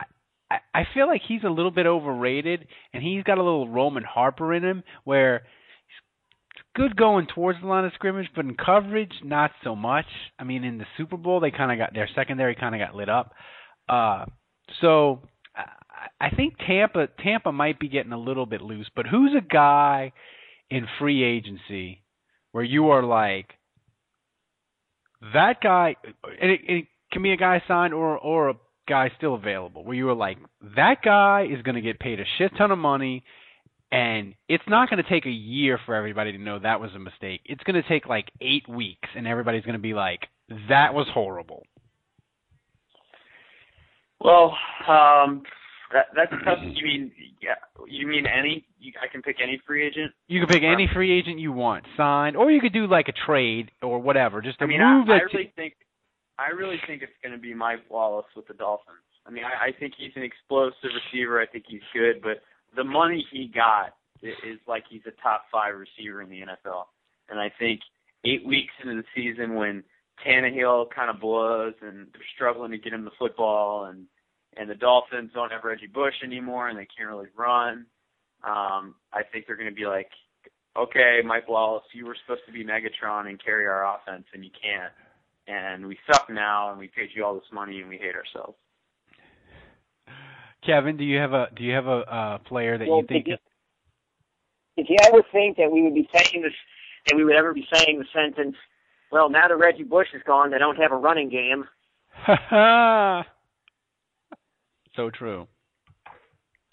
[0.51, 4.53] I, feel like he's a little bit overrated, and he's got a little Roman Harper
[4.53, 5.43] in him, where
[5.87, 10.07] he's good going towards the line of scrimmage, but in coverage, not so much.
[10.39, 12.95] I mean, in the Super Bowl, they kind of got their secondary kind of got
[12.95, 13.33] lit up.
[13.87, 14.25] Uh,
[14.81, 15.21] so
[15.55, 18.89] I, I think Tampa Tampa might be getting a little bit loose.
[18.95, 20.13] But who's a guy
[20.69, 22.03] in free agency
[22.51, 23.47] where you are like
[25.33, 25.95] that guy,
[26.41, 28.53] and it, it can be a guy signed or or a
[28.89, 30.37] guy still available, where you were like
[30.75, 33.23] that guy is going to get paid a shit ton of money.
[33.91, 36.99] And it's not going to take a year for everybody to know that was a
[36.99, 37.41] mistake.
[37.45, 40.27] It's going to take like eight weeks, and everybody's going to be like,
[40.69, 41.63] "That was horrible."
[44.19, 44.55] Well,
[44.87, 45.41] um,
[45.91, 46.59] that that's tough.
[46.61, 47.55] You mean yeah?
[47.87, 48.65] You mean any?
[48.79, 50.11] You, I can pick any free agent.
[50.27, 53.13] You can pick any free agent you want, signed, or you could do like a
[53.25, 54.41] trade or whatever.
[54.41, 55.73] Just to I mean, move I, I really think
[56.39, 58.97] I really think it's going to be Mike Wallace with the Dolphins.
[59.25, 61.41] I mean, I, I think he's an explosive receiver.
[61.41, 62.41] I think he's good, but
[62.75, 66.85] the money he got is like he's a top five receiver in the NFL.
[67.29, 67.81] And I think
[68.25, 69.83] eight weeks into the season, when
[70.25, 74.05] Tannehill kind of blows and they're struggling to get him the football, and
[74.57, 77.85] and the Dolphins don't have Reggie Bush anymore, and they can't really run.
[78.43, 80.09] Um, I think they're going to be like,
[80.77, 84.51] okay, Mike Wallace, you were supposed to be Megatron and carry our offense, and you
[84.51, 84.91] can't.
[85.49, 88.55] And we suck now, and we paid you all this money, and we hate ourselves.
[90.63, 93.25] Kevin, do you have a do you have a uh, player that Well, you think?
[93.25, 93.39] did
[94.77, 96.53] Did you ever think that we would be saying this,
[97.07, 98.55] that we would ever be saying the sentence,
[99.11, 101.63] well, now that Reggie Bush is gone, they don't have a running game?
[104.95, 105.47] so true.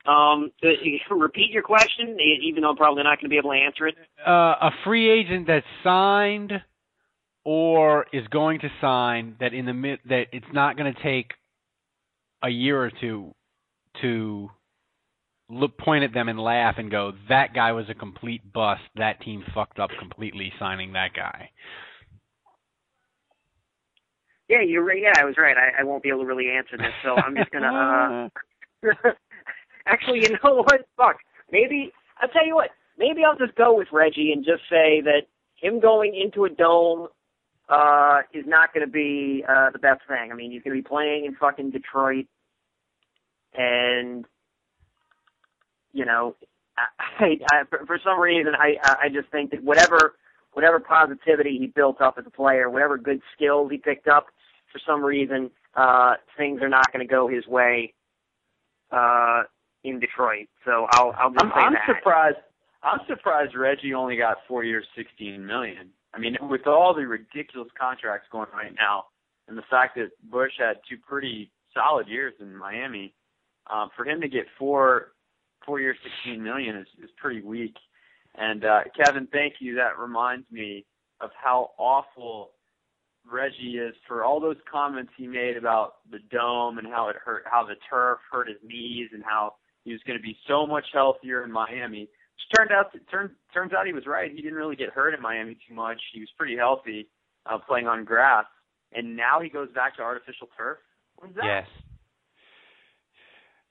[0.07, 3.53] Um, you repeat your question, e- even though I'm probably not going to be able
[3.53, 3.95] to answer it.
[4.27, 6.53] Uh, a free agent that's signed
[7.47, 11.31] or is going to sign that in the mid that it's not going to take
[12.43, 13.33] a year or two
[14.03, 14.51] to
[15.49, 19.21] look point at them and laugh and go that guy was a complete bust that
[19.21, 21.49] team fucked up completely signing that guy
[24.49, 25.01] Yeah, you're right.
[25.01, 25.57] Yeah, I was right.
[25.57, 28.31] I, I won't be able to really answer this, so I'm just gonna.
[28.85, 28.93] uh
[29.87, 30.87] Actually, you know what?
[30.97, 31.17] Fuck.
[31.51, 32.71] Maybe I'll tell you what.
[32.97, 35.23] Maybe I'll just go with Reggie and just say that
[35.57, 37.09] him going into a dome
[37.69, 40.31] uh is not going to be uh the best thing.
[40.31, 42.27] I mean, he's going to be playing in fucking Detroit,
[43.55, 44.25] and
[45.93, 46.37] you know,
[46.79, 50.15] I, I, for, some reason, I I just think that whatever
[50.53, 54.27] whatever positivity he built up as a player, whatever good skills he picked up,
[54.73, 57.93] for some reason, uh, things are not going to go his way
[58.91, 59.43] uh,
[59.85, 60.49] in Detroit.
[60.65, 61.87] So I'll I'll just I'm, say I'm that.
[61.97, 62.37] surprised.
[62.83, 65.91] I'm surprised Reggie only got four years, sixteen million.
[66.17, 69.05] I mean, with all the ridiculous contracts going right now,
[69.49, 73.15] and the fact that Bush had two pretty solid years in Miami,
[73.71, 75.13] um, for him to get four
[75.65, 77.75] four years, sixteen million is is pretty weak.
[78.35, 79.75] And uh, Kevin, thank you.
[79.75, 80.87] That reminds me
[81.21, 82.53] of how awful
[83.31, 87.45] Reggie is for all those comments he made about the dome and how it hurt,
[87.51, 90.87] how the turf hurt his knees, and how he was going to be so much
[90.93, 92.09] healthier in Miami.
[92.37, 94.31] Which turned out turns turns out he was right.
[94.31, 96.01] He didn't really get hurt in Miami too much.
[96.13, 97.09] He was pretty healthy
[97.47, 98.45] uh, playing on grass,
[98.93, 100.79] and now he goes back to artificial turf.
[101.17, 101.45] What is that?
[101.45, 101.67] Yes.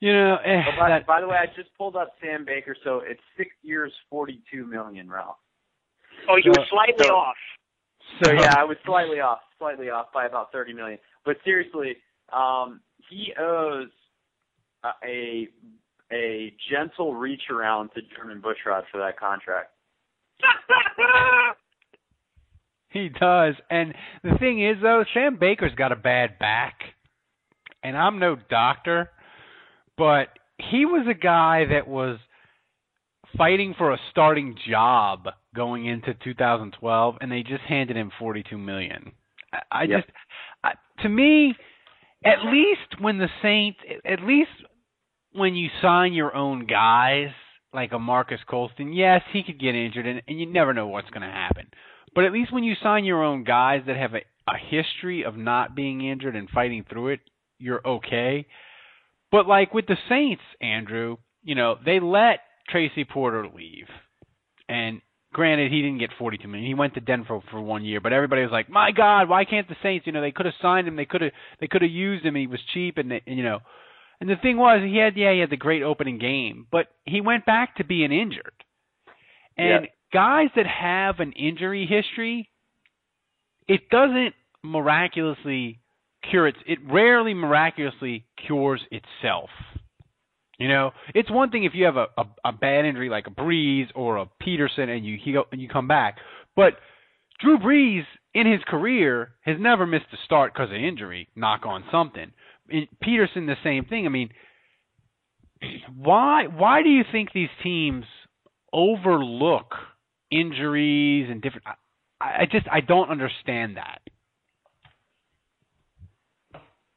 [0.00, 2.76] You know, eh, Oh, by, that, by the way, I just pulled up Sam Baker,
[2.84, 5.36] so it's six years, forty-two million, Ralph.
[6.28, 7.36] Oh, you So- were slightly so- off.
[8.22, 10.98] So yeah, I was slightly off, slightly off by about thirty million.
[11.24, 11.96] But seriously,
[12.32, 13.88] um, he owes
[14.84, 15.48] a a,
[16.12, 19.72] a gentle reach around to Jermon Bushrod for that contract.
[22.90, 23.54] He does.
[23.68, 26.80] And the thing is, though, Sam Baker's got a bad back.
[27.82, 29.10] And I'm no doctor,
[29.98, 32.18] but he was a guy that was
[33.36, 39.12] fighting for a starting job going into 2012, and they just handed him 42 million.
[39.52, 40.00] I, I Yep.
[40.00, 40.10] just,
[40.64, 41.54] I, to me,
[42.24, 44.50] at least when the Saints, at least
[45.36, 47.30] when you sign your own guys
[47.72, 51.10] like a Marques Colston, yes, he could get injured, and, and you never know what's
[51.10, 51.66] going to happen.
[52.14, 55.36] But at least when you sign your own guys that have a, a history of
[55.36, 57.20] not being injured and fighting through it,
[57.58, 58.46] you're okay.
[59.30, 63.86] But like with the Saints, Andrew, you know, they let Tracy Porter leave.
[64.68, 65.00] And
[65.32, 66.66] granted he didn't get 42 million.
[66.66, 69.68] He went to Denver for one year, but everybody was like, "My god, why can't
[69.68, 71.90] the Saints, you know, they could have signed him, they could have they could have
[71.90, 73.60] used him, he was cheap and, they, and you know,
[74.20, 77.20] and the thing was, he had yeah, he had the great opening game, but he
[77.20, 78.52] went back to being injured.
[79.56, 79.90] And Yeah.
[80.12, 82.50] guys that have an injury history,
[83.68, 85.80] it doesn't miraculously
[86.30, 86.56] cure it.
[86.66, 89.50] It rarely miraculously cures itself.
[90.58, 93.30] You know, it's one thing if you have a, a, a bad injury like a
[93.30, 96.16] Brees or a Peterson and you heal and you come back,
[96.54, 96.78] but
[97.40, 101.28] Drew Brees in his career has never missed a start because of injury.
[101.36, 102.32] Knock on something.
[103.02, 104.06] Peterson the same thing.
[104.06, 104.30] I mean,
[105.94, 108.04] why why do you think these teams
[108.72, 109.74] overlook
[110.30, 111.66] injuries and different?
[112.20, 114.00] I, I just I don't understand that.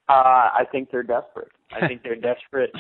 [0.07, 1.51] Uh, I think they're desperate.
[1.71, 2.71] I think they're desperate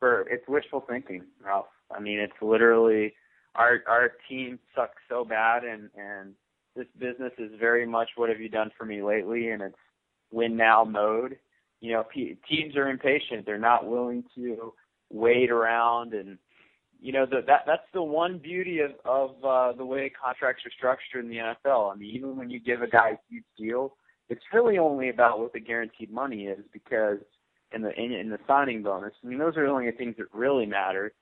[0.00, 1.66] for it's wishful thinking, Ralph.
[1.96, 3.14] I mean, it's literally
[3.54, 6.34] our our team sucks so bad, and and
[6.74, 9.76] this business is very much what have you done for me lately, and it's
[10.30, 11.38] win now mode.
[11.80, 13.44] You know, pe teams are impatient.
[13.44, 14.72] They're not willing to
[15.10, 16.38] wait around, and
[17.00, 20.72] you know the, that that's the one beauty of of uh, the way contracts are
[20.76, 21.92] structured in the NFL.
[21.92, 23.96] I mean, even when you give a guy a huge deal,
[24.28, 27.18] it's really only about what the guaranteed money is because
[27.72, 29.12] in the in, in the signing bonus.
[29.22, 31.12] I mean, those are the only things that really matter.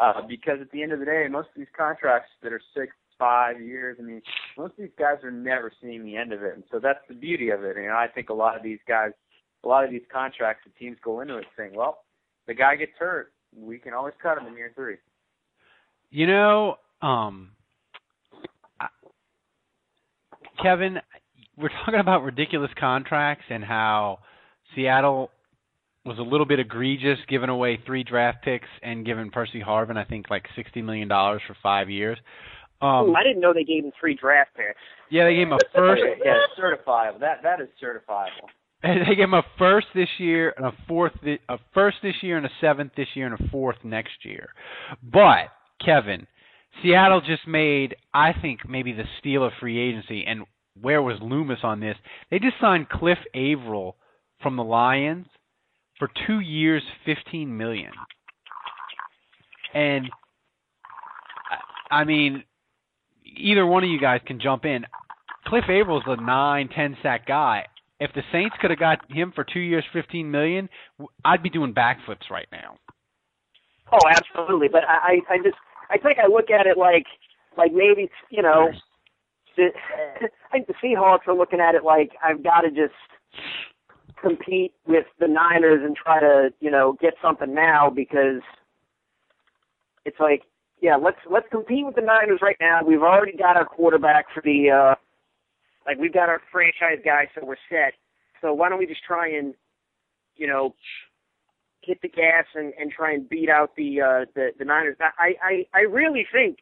[0.00, 2.92] Uh, because at the end of the day, most of these contracts that are six,
[3.18, 4.22] five years, I mean,
[4.56, 7.14] most of these guys are never seeing the end of it, and so that's the
[7.14, 7.76] beauty of it.
[7.76, 9.10] And I think a lot of these guys,
[9.64, 12.04] a lot of these contracts, the teams go into it saying, well,
[12.46, 14.96] the guy gets hurt, we can always cut him in year three.
[16.10, 17.50] You know, um,
[18.80, 18.88] I-
[20.62, 20.98] Kevin,
[21.56, 24.20] we're talking about ridiculous contracts and how
[24.74, 25.30] Seattle
[26.04, 30.04] was a little bit egregious giving away three draft picks and giving Percy Harvin, I
[30.04, 32.18] think, like sixty million dollars for five years.
[32.80, 34.80] Um, Ooh, I didn't know they gave him three draft picks.
[35.10, 36.02] yeah, they gave him a first.
[36.24, 37.20] yeah, certifiable.
[37.20, 38.48] That that is certifiable.
[39.08, 42.36] they gave him a first this year and a fourth, thi- a first this year
[42.36, 44.48] and a seventh this year and a fourth next year.
[45.02, 45.48] But
[45.84, 46.26] Kevin,
[46.82, 50.24] Seattle just made, I think, maybe the steal of free agency.
[50.26, 50.44] And
[50.80, 51.96] where was Loomis on this?
[52.30, 53.96] They just signed Cliff Avril
[54.42, 55.26] from the Lions
[55.98, 57.92] for two years, fifteen million.
[59.74, 60.08] And
[61.90, 62.44] I mean,
[63.36, 64.86] either one of you guys can jump in.
[65.46, 67.66] Cliff Avril's a nine, ten sack guy.
[68.00, 70.68] If the Saints could have got him for two years, fifteen million,
[71.24, 72.76] I'd be doing backflips right now.
[73.92, 74.68] Oh, absolutely.
[74.68, 75.56] But I, I just,
[75.90, 77.06] I think I look at it like,
[77.58, 78.70] like maybe you know,
[79.56, 79.68] the,
[80.48, 82.94] I think the Seahawks are looking at it like I've got to just
[84.22, 88.42] compete with the Niners and try to, you know, get something now because
[90.04, 90.42] it's like,
[90.80, 92.80] yeah, let's let's compete with the Niners right now.
[92.86, 94.94] We've already got our quarterback for the, uh
[95.86, 97.94] like we've got our franchise guy, so we're set.
[98.40, 99.54] So why don't we just try and,
[100.36, 100.74] you know,
[101.82, 104.96] hit the gas and, and try and beat out the uh the, the Niners.
[105.00, 106.58] I, I I really think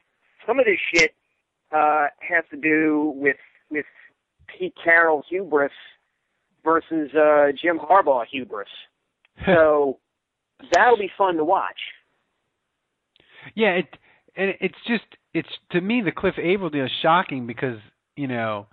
[0.46, 1.14] some of this shit
[1.72, 3.36] uh has to do with
[3.70, 3.86] with
[4.46, 5.72] Pete Carroll's hubris
[6.64, 8.68] versus uh Jim Harbaugh hubris.
[9.46, 9.98] So
[10.72, 11.78] that'll be fun to watch.
[13.54, 13.86] Yeah, it
[14.36, 17.78] and it's just it's to me the Cliff Avril deal is shocking because
[18.16, 18.66] you know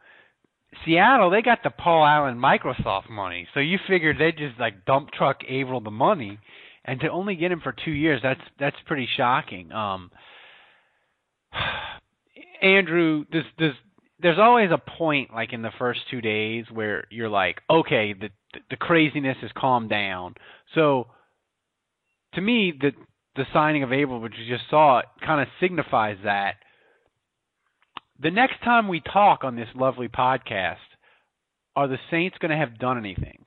[0.86, 4.86] Seattle they got the Paul Allen Microsoft money, so you figured they would just like
[4.86, 6.39] dump truck Avril the money,
[6.84, 9.72] and to only get him for two years, that's that's pretty shocking.
[9.72, 10.11] Um,
[12.61, 13.74] Andrew, does does
[14.20, 18.30] there's always a point like in the first two days where you're like, okay, the
[18.70, 20.36] the craziness has calmed down.
[20.74, 21.07] So
[22.34, 22.91] to me, the
[23.36, 26.55] the signing of Abel, which you just saw, kind of signifies that.
[28.22, 30.78] The next time we talk on this lovely podcast,
[31.76, 33.43] are the Saints going to have done anything?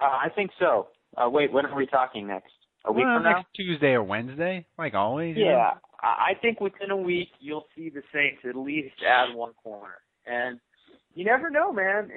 [0.00, 0.88] Uh, I think so.
[1.16, 2.52] Uh, wait, when are we talking next?
[2.84, 3.44] A week well, from next now?
[3.56, 5.36] Tuesday or Wednesday, like always.
[5.36, 5.80] you Yeah, know?
[6.02, 9.94] I think within a week you'll see the Saints at least add one corner,
[10.26, 10.60] and
[11.14, 12.10] you never know, man.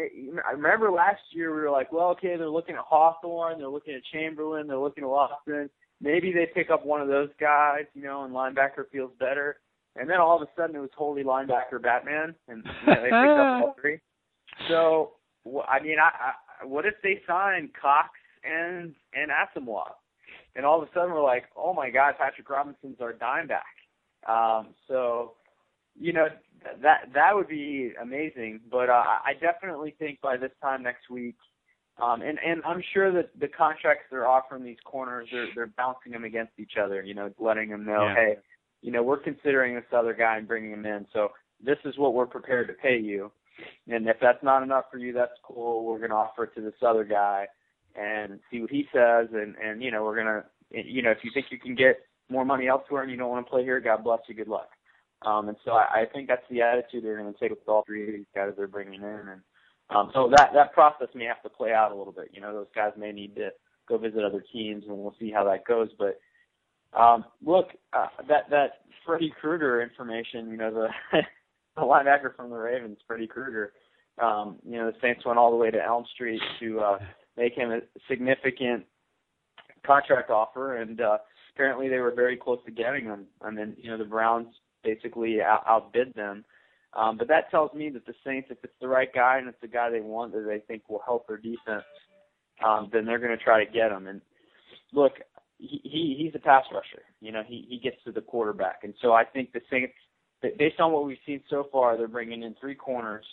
[0.46, 3.94] I remember last year we were like, well, okay, they're looking at Hawthorne, they're looking
[3.96, 5.70] at Chamberlain, they're looking at Lofton.
[6.02, 9.58] Maybe they pick up one of those guys, you know, and linebacker feels better.
[10.00, 13.10] And then all of a sudden it was holy linebacker Batman, and you know, they
[13.10, 14.00] picked up all three.
[14.68, 15.12] So,
[15.68, 16.32] I mean, I,
[16.62, 18.10] I what if they sign Cox
[18.43, 19.91] and and Asomugha?
[20.58, 23.64] and all of a sudden we're like, oh my God, Patrick Robinson's our dime back.
[24.28, 25.34] Um, so,
[25.98, 26.28] you know,
[26.82, 28.62] that that would be amazing.
[28.70, 31.36] But uh, I definitely think by this time next week,
[32.02, 36.12] um, and and I'm sure that the contracts they're offering these corners, they're they're bouncing
[36.12, 37.02] them against each other.
[37.04, 38.16] You know, letting them know, Yeah.
[38.16, 38.38] hey,
[38.88, 41.06] you know, we're considering this other guy and bringing him in.
[41.12, 43.34] So this is what we're prepared to pay you.
[43.90, 45.84] And if that's not enough for you, that's cool.
[45.84, 47.48] We're going to offer it to this other guy
[47.96, 49.28] and see what he says.
[49.34, 51.98] And, and, you know, we're going to, you know, if you think you can get
[52.30, 54.36] more money elsewhere and you don't want to play here, God bless you.
[54.36, 54.70] Good luck.
[55.26, 57.84] Um, and so I, I think that's the attitude they're going to take with all
[57.86, 59.04] three of these guys they're bringing in.
[59.04, 59.42] And,
[59.90, 62.30] um, so that, that process may have to play out a little bit.
[62.32, 63.50] You know, those guys may need to
[63.90, 65.90] go visit other teams and we'll see how that goes.
[66.00, 66.22] But,
[66.94, 70.88] um, look, uh, that, that Freddie Krueger information, you know, the,
[71.76, 73.74] the linebacker from the Ravens, Freddie Krueger,
[74.22, 77.00] um, you know, the Saints went all the way to Elm Street to uh,
[77.38, 77.80] make him a
[78.10, 78.86] significant
[79.86, 81.18] contract offer, and uh,
[81.54, 83.26] apparently they were very close to getting him.
[83.42, 84.48] I mean, you know, the Browns
[84.84, 86.46] basically out- outbid them.
[86.94, 89.62] Um, but that tells me that the Saints, if it's the right guy and it's
[89.62, 91.84] the guy they want that they think will help their defense,
[92.66, 94.08] um, then they're going to try to get him.
[94.08, 94.22] And
[94.94, 95.14] look,
[95.60, 97.03] he, he he's a pass rusher.
[97.22, 99.93] You know, he he gets to the quarterback, and so I think the Saints,
[100.58, 103.26] based on what we've seen so far, they're bringing in three corners.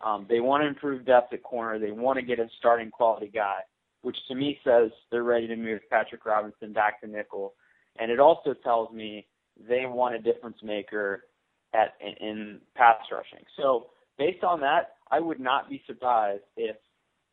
[0.00, 1.78] Um, they want to improve depth at corner.
[1.78, 3.58] They want to get a starting quality guy,
[4.02, 7.54] which to me says they're ready to move Patrick Robinson back to nickel.
[7.98, 9.26] And it also tells me
[9.68, 11.24] they want a difference maker
[11.74, 13.44] at in, in pass rushing.
[13.56, 16.76] So based on that, I would not be surprised if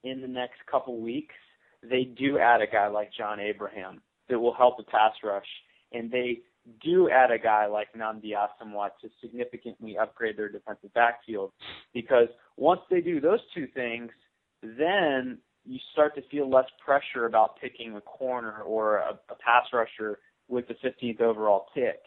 [0.04, 1.36] in the next couple weeks
[1.84, 5.48] they do add a guy like John Abraham that will help the pass rush,
[5.92, 6.40] and they
[6.84, 11.52] do add a guy like Nnamdi Asomugha to significantly upgrade their defensive backfield.
[11.94, 12.28] Because
[12.58, 14.12] once they do those two things,
[14.62, 19.66] then you start to feel less pressure about picking a corner or a, a pass
[19.74, 22.00] rusher with the 15th overall pick,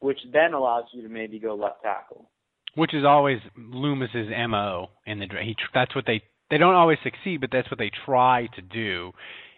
[0.00, 2.30] which then allows you to maybe go left tackle.
[2.74, 5.60] which is always Loomis's mo in the draft.
[5.74, 9.12] That's what they they don't always succeed, but that's what they try to do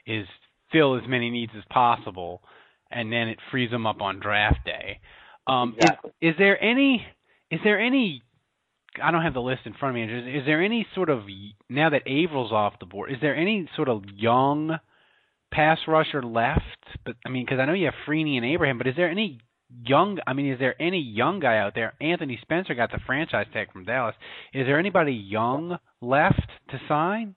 [0.06, 0.26] is
[0.72, 2.42] fill as many needs as possible,
[2.90, 5.00] and then it frees them up on draft day.
[5.46, 6.10] Um, Exactly.
[6.20, 7.06] is, is there any
[7.50, 8.22] is there any
[9.02, 10.12] I don't have the list in front of me.
[10.12, 11.22] Is, is there any sort of
[11.68, 13.12] now that Avril's off the board?
[13.12, 14.78] Is there any sort of young
[15.52, 16.62] pass rusher left?
[17.04, 19.40] But I mean, because I know you have Freeney and Abraham, but is there any
[19.84, 20.18] young?
[20.26, 21.94] I mean, is there any young guy out there?
[22.00, 24.14] Anthony Spencer got the franchise tag from Dallas.
[24.52, 27.34] Is there anybody young left to sign?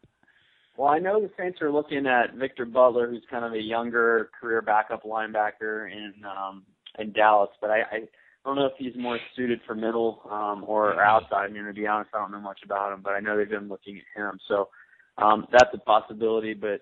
[0.77, 4.29] Well, I know the Saints are looking at Victor Butler, who's kind of a younger
[4.39, 6.63] career backup linebacker in um,
[6.97, 7.99] in Dallas, but I, I
[8.45, 11.45] don't know if he's more suited for middle um, or, or outside.
[11.45, 13.49] I mean, to be honest, I don't know much about him, but I know they've
[13.49, 14.69] been looking at him, so
[15.17, 16.53] um, that's a possibility.
[16.53, 16.81] But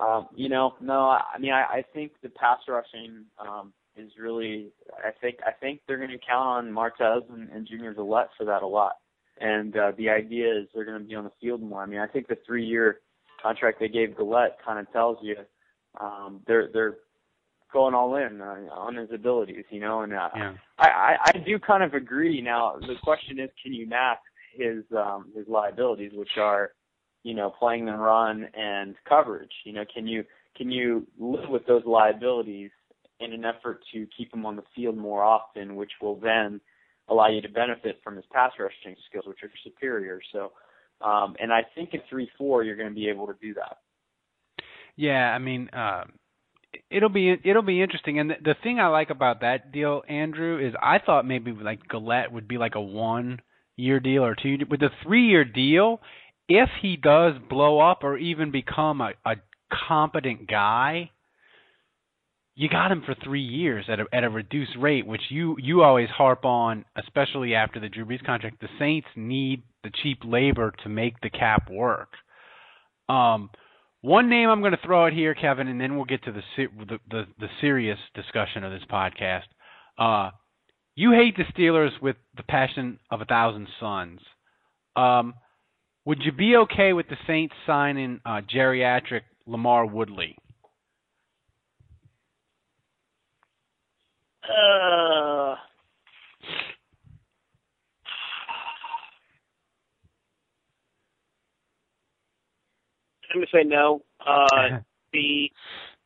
[0.00, 4.12] um, you know, no, I, I mean, I, I think the pass rushing um, is
[4.18, 4.72] really.
[5.04, 8.44] I think I think they're going to count on Martez and, and Junior Galette for
[8.44, 8.94] that a lot.
[9.40, 11.82] And uh, the idea is they're going to be on the field more.
[11.82, 13.00] I mean, I think the three-year
[13.44, 15.36] contract they gave Galette kind of tells you
[16.00, 16.96] um, they're they're
[17.72, 20.00] going all in uh, on his abilities, you know.
[20.02, 20.54] And uh, Yeah.
[20.78, 22.40] I, I I do kind of agree.
[22.40, 24.22] Now the question is, can you mask
[24.56, 26.72] his um, his liabilities, which are,
[27.22, 29.52] you know, playing the run and coverage.
[29.64, 30.24] You know, can you
[30.56, 32.70] can you live with those liabilities
[33.20, 36.60] in an effort to keep him on the field more often, which will then
[37.08, 40.20] allow you to benefit from his pass rushing skills, which are superior.
[40.32, 40.52] So,
[41.00, 43.78] um, and I think at three four you're going to be able to do that.
[44.96, 46.04] Yeah, I mean, uh,
[46.90, 48.18] it'll be it'll be interesting.
[48.18, 51.88] And the, the thing I like about that deal, Andrew, is I thought maybe like
[51.88, 53.40] Galette would be like a one
[53.76, 56.00] year deal or two with the three year deal.
[56.48, 59.36] If he does blow up or even become a, a
[59.88, 61.10] competent guy,
[62.56, 65.82] you got him for three years at a at a reduced rate, which you you
[65.82, 68.60] always harp on, especially after the Drew Brees contract.
[68.60, 72.10] The Saints need the cheap labor to make the cap work.
[73.08, 73.50] Um,
[74.02, 76.42] one name I'm going to throw out here, Kevin, and then we'll get to the
[76.86, 79.42] the the, the serious discussion of this podcast.
[79.98, 80.30] Uh,
[80.94, 84.20] you hate the Steelers with the passion of a thousand suns.
[84.94, 85.34] Um,
[86.04, 90.36] would you be okay with the Saints signing uh, geriatric LaMarr Woodley?
[94.48, 95.56] Uh,
[103.32, 104.02] I'm gonna say no.
[104.24, 104.78] Uh,
[105.12, 105.50] the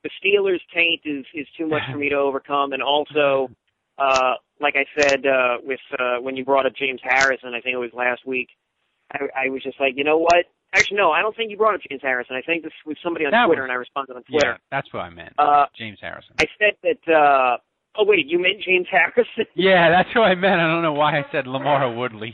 [0.04, 3.50] the Steelers taint is is too much for me to overcome, and also,
[3.98, 7.74] uh, like I said uh, with uh, when you brought up James Harrison, I think
[7.74, 8.48] it was last week.
[9.12, 10.46] I, I was just like, you know what?
[10.74, 12.36] Actually, no, I don't think you brought up James Harrison.
[12.36, 14.50] I think this was somebody on That Twitter, was- and I responded on Twitter.
[14.52, 15.32] Yeah, that's what I meant.
[15.38, 16.34] Uh, James Harrison.
[16.38, 17.12] I said that.
[17.12, 17.56] uh
[17.98, 19.44] Oh wait, you meant James Harrison?
[19.56, 20.60] Yeah, that's who I meant.
[20.60, 22.32] I don't know why I said LaMarr Woodley.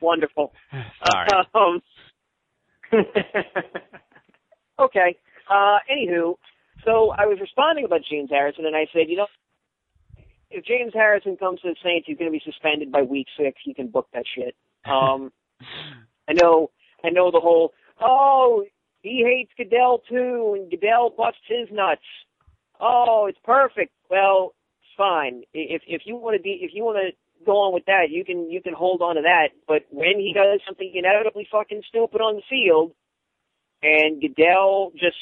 [0.00, 0.52] Wonderful.
[1.10, 1.28] Sorry.
[1.54, 1.82] Um,
[4.80, 5.16] okay.
[5.50, 6.34] Uh, anywho,
[6.84, 9.26] so I was responding about James Harrison, and I said, you know,
[10.50, 13.60] if James Harrison comes to the Saints, he's going to be suspended by week six.
[13.66, 14.56] You can book that shit.
[14.86, 15.30] Um,
[16.28, 16.70] I know,
[17.04, 17.72] I know the whole.
[18.00, 18.64] Oh,
[19.02, 22.00] he hates Goodell too, and Goodell busts his nuts.
[22.80, 23.92] Oh, it's perfect.
[24.08, 24.54] Well,
[25.00, 25.42] fine.
[25.54, 28.22] If if you want to be, if you want to go on with that, you
[28.22, 29.48] can you can hold on to that.
[29.66, 32.92] But when he does something inevitably fucking stupid on the field,
[33.82, 35.16] and Goodell just,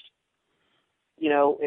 [1.16, 1.58] you know,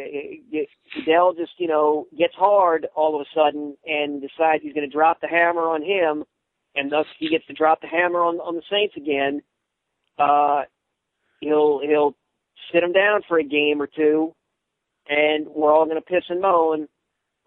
[0.93, 4.93] Goodell just you know gets hard all of a sudden and decides he's going to
[4.93, 6.25] drop the hammer on him,
[6.75, 9.41] and thus he gets to drop the hammer on on the Saints again.
[10.19, 10.63] Uh,
[11.39, 12.15] he'll he'll
[12.73, 14.35] sit him down for a game or two,
[15.07, 16.89] and we're all going to piss and moan.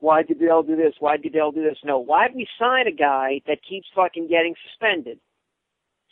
[0.04, 0.92] Why did Goodell do this?
[0.98, 1.78] Why did Goodell do this?
[1.82, 5.18] No, why did we sign a guy that keeps fucking getting suspended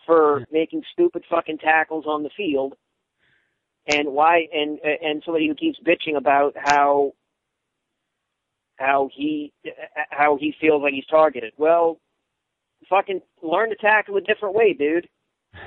[0.06, 0.44] for hmm.
[0.50, 2.72] making stupid fucking tackles on the field?
[3.86, 4.46] And why?
[4.50, 7.12] And and somebody who keeps bitching about how
[8.76, 9.52] how he
[10.08, 11.52] how he feels like he's targeted.
[11.58, 11.98] Well,
[12.88, 15.08] fucking learn to tackle a different way, dude.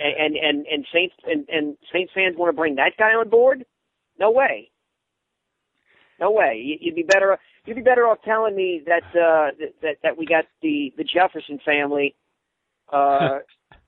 [0.00, 3.64] And and and Saints and, and Saints fans want to bring that guy on board?
[4.16, 4.70] No way.
[6.20, 6.60] No way.
[6.62, 7.38] You- You'd be better.
[7.64, 9.50] You'd be better off telling me that uh,
[9.82, 12.14] that that we got the the Jefferson family
[12.92, 13.38] uh,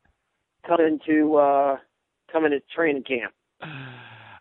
[0.67, 1.77] coming to uh,
[2.33, 3.33] coming to training camp.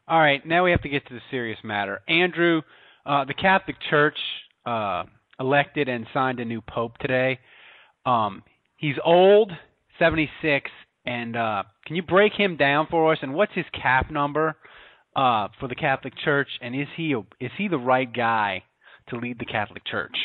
[0.07, 2.01] All right, now we have to get to the serious matter.
[2.07, 2.61] Andrew,
[3.05, 4.17] uh, the Catholic Church
[4.65, 5.03] uh,
[5.39, 7.37] elected and signed a new pope today.
[8.07, 8.41] Um,
[8.77, 9.51] he's old,
[9.99, 10.71] 76,
[11.05, 13.19] and uh, can you break him down for us?
[13.21, 14.55] And what's his cap number
[15.15, 16.49] uh, for the Catholic Church?
[16.61, 18.63] And is he is he the right guy
[19.09, 20.15] to lead the Catholic Church?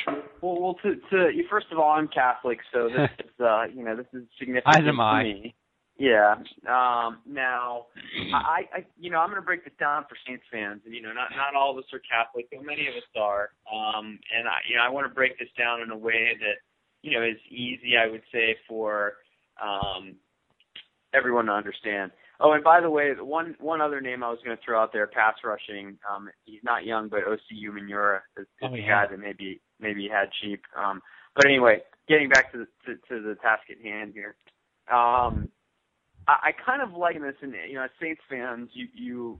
[0.41, 3.85] Well, well, to to you, first of all, I'm Catholic, so this is uh, you
[3.85, 5.55] know this is significant As to me.
[5.97, 6.35] Yeah.
[6.67, 7.87] Um, now,
[8.35, 11.01] I, I, you know, I'm going to break this down for Saints fans, and you
[11.01, 13.51] know, not not all of us are Catholic, but many of us are.
[13.73, 16.59] Um, and I, you know, I want to break this down in a way that,
[17.03, 19.13] you know, is easy, I would say, for
[19.63, 20.17] um,
[21.15, 22.11] everyone to understand.
[22.45, 24.93] Oh, and by the way, one one other name I was going to throw out
[24.93, 25.99] there, pass rushing.
[26.09, 29.07] Um, he's not young, but Osi Umenyiora is, is Oh, the yeah.
[29.07, 30.63] guy that maybe maybe had cheap.
[30.77, 31.01] Um,
[31.35, 34.37] but anyway, getting back to the, to, to the task at hand here.
[34.93, 35.49] Um,
[36.29, 39.39] I, I kind of like this, and you know, as Saints fans, you you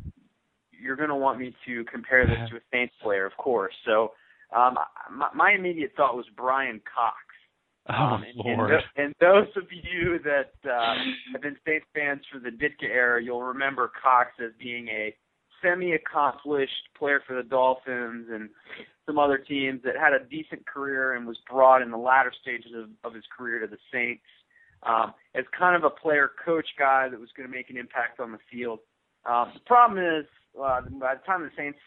[0.73, 3.75] you're going to want me to compare this to a Saints player, of course.
[3.85, 4.13] So,
[4.57, 4.77] um,
[5.13, 7.17] my, my immediate thought was Bryan Cox.
[7.89, 8.71] Oh Um, and, Lord.
[8.97, 10.95] and those of you that uh,
[11.33, 15.15] have been Saints fans for the Ditka era, you'll remember Cox as being a
[15.63, 18.49] semi-accomplished player for the Dolphins and
[19.07, 22.73] some other teams that had a decent career and was brought in the latter stages
[22.75, 24.23] of, of his career to the Saints
[24.83, 28.33] um, as kind of a player-coach guy that was going to make an impact on
[28.33, 28.81] the field.
[29.25, 30.27] Um, the problem is,
[30.61, 31.79] uh, by the time the Saints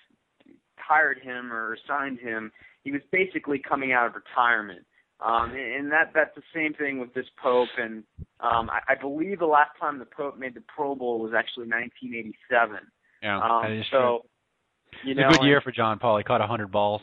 [0.77, 2.51] hired him or signed him,
[2.83, 4.86] he was basically coming out of retirement.
[5.25, 7.69] Um, and that that's the same thing with this Pope.
[7.77, 8.03] And
[8.39, 11.67] um, I, I believe the last time the Pope made the Pro Bowl was actually
[11.67, 12.77] 1987.
[13.23, 14.19] Yeah, Um, that is so, true.
[15.03, 16.17] you It's know, a good year and for John Paul.
[16.19, 17.01] He caught a hundred balls.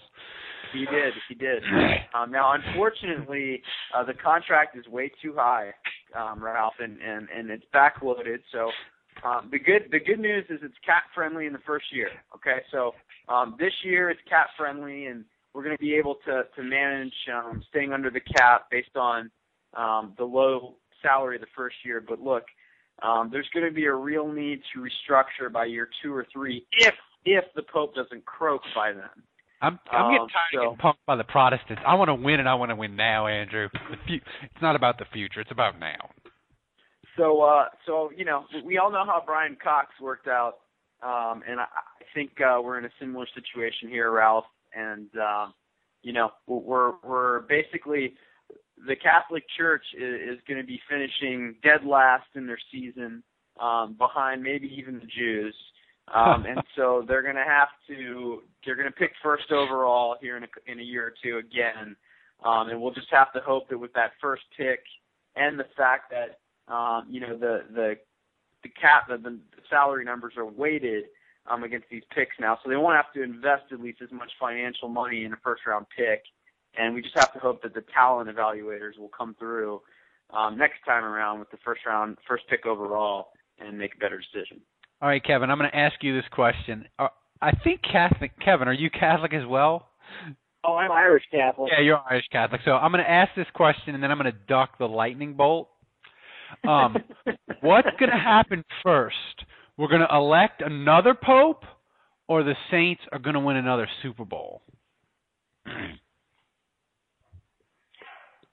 [0.72, 1.62] He did, he did.
[2.14, 3.60] Um, now, unfortunately,
[3.92, 5.72] uh, the contract is way too high,
[6.16, 8.38] um, Ralph, and, and and it's backloaded.
[8.52, 8.70] So
[9.28, 12.10] um, the good the good news is it's cap friendly in the first year.
[12.36, 12.94] Okay, so
[13.28, 17.14] um, this year it's cap friendly, and we're going to be able to to manage
[17.32, 19.30] um, staying under the cap based on
[19.76, 22.02] um, the low salary the first year.
[22.06, 22.44] But look,
[23.02, 26.66] um, there's going to be a real need to restructure by year two or three
[26.72, 26.94] if
[27.24, 29.04] if the Pope doesn't croak by then.
[29.62, 31.82] I'm I'm getting Um, so- of getting punked by the Protestants.
[31.86, 33.68] I want to win, and I want to win now, Andrew.
[33.72, 36.10] Fu- it's not about the future; it's about now.
[37.16, 40.54] So, uh, so you know, we all know how Bryan Cox worked out,
[41.02, 44.44] um, and I, I think uh, we're in a similar situation here, Ralph.
[44.76, 45.54] And um,
[46.02, 48.14] you know, we're we're basically
[48.86, 53.22] the Catholic Church is, is going to be finishing dead last in their season,
[53.60, 55.54] um, behind maybe even the Jews.
[56.12, 60.36] Um, and so they're going to have to they're going to pick first overall here
[60.36, 61.96] in a, in a year or two again,
[62.44, 64.80] um, and we'll just have to hope that with that first pick
[65.36, 67.94] and the fact that um, you know the the
[68.62, 69.38] the cap the, the
[69.70, 71.04] salary numbers are weighted
[71.50, 74.30] um, against these picks now, so they won't have to invest at least as much
[74.40, 76.22] financial money in a first round pick,
[76.76, 79.80] and we just have to hope that the talent evaluators will come through
[80.32, 83.28] um, next time around with the first round first pick overall
[83.58, 84.60] and make a better decision.
[85.02, 86.86] All right, Kevin, I'm going to ask you this question.
[86.98, 87.08] Uh,
[87.42, 88.32] I think Catholic.
[88.42, 89.88] Kevin, are you Catholic as well?
[90.66, 91.70] Oh, I'm Irish Catholic.
[91.76, 92.62] Yeah, you're Irish Catholic.
[92.64, 95.34] So I'm going to ask this question, and then I'm going to duck the lightning
[95.34, 95.68] bolt.
[96.66, 96.96] Um,
[97.60, 99.44] what's going to happen first?
[99.76, 101.64] We're going to elect another pope,
[102.28, 104.62] or the Saints are going to win another Super Bowl?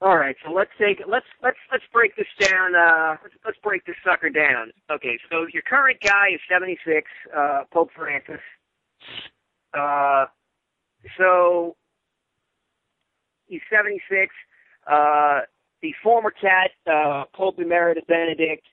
[0.02, 2.74] All right, so let's take let's let's let's break this down.
[2.74, 4.72] Uh, let's let's break this sucker down.
[4.90, 8.40] Okay, so your current guy is 76, uh, Pope Francis.
[9.72, 10.24] Uh,
[11.16, 11.76] so
[13.46, 14.34] he's 76.
[14.90, 15.42] Uh,
[15.82, 18.66] the former cat, uh, Pope Emeritus Benedict,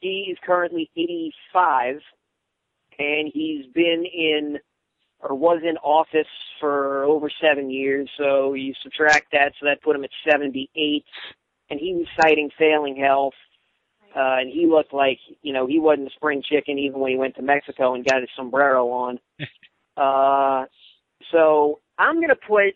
[0.00, 2.00] he is currently 85,
[2.98, 4.58] and he's been in
[5.20, 6.28] or was in office
[6.60, 8.08] for over seven years.
[8.16, 11.04] So you subtract that, so that put him at 78.
[11.70, 13.34] And he was citing failing health.
[14.14, 17.18] Uh, and he looked like, you know, he wasn't a spring chicken even when he
[17.18, 19.18] went to Mexico and got his sombrero on.
[19.96, 20.66] uh,
[21.30, 22.74] so I'm going to put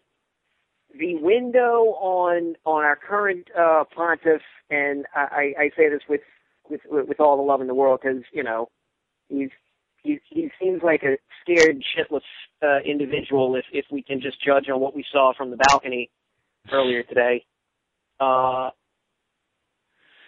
[0.99, 6.21] the window on on our current uh, pontiff, and I, I say this with
[6.73, 8.69] with with all the love in the world because you know
[9.29, 9.51] he's
[10.03, 12.21] he he seems like a scared shitless
[12.63, 16.11] uh, individual if if we can just judge on what we saw from the balcony
[16.73, 17.45] earlier today.
[18.21, 18.71] Uh,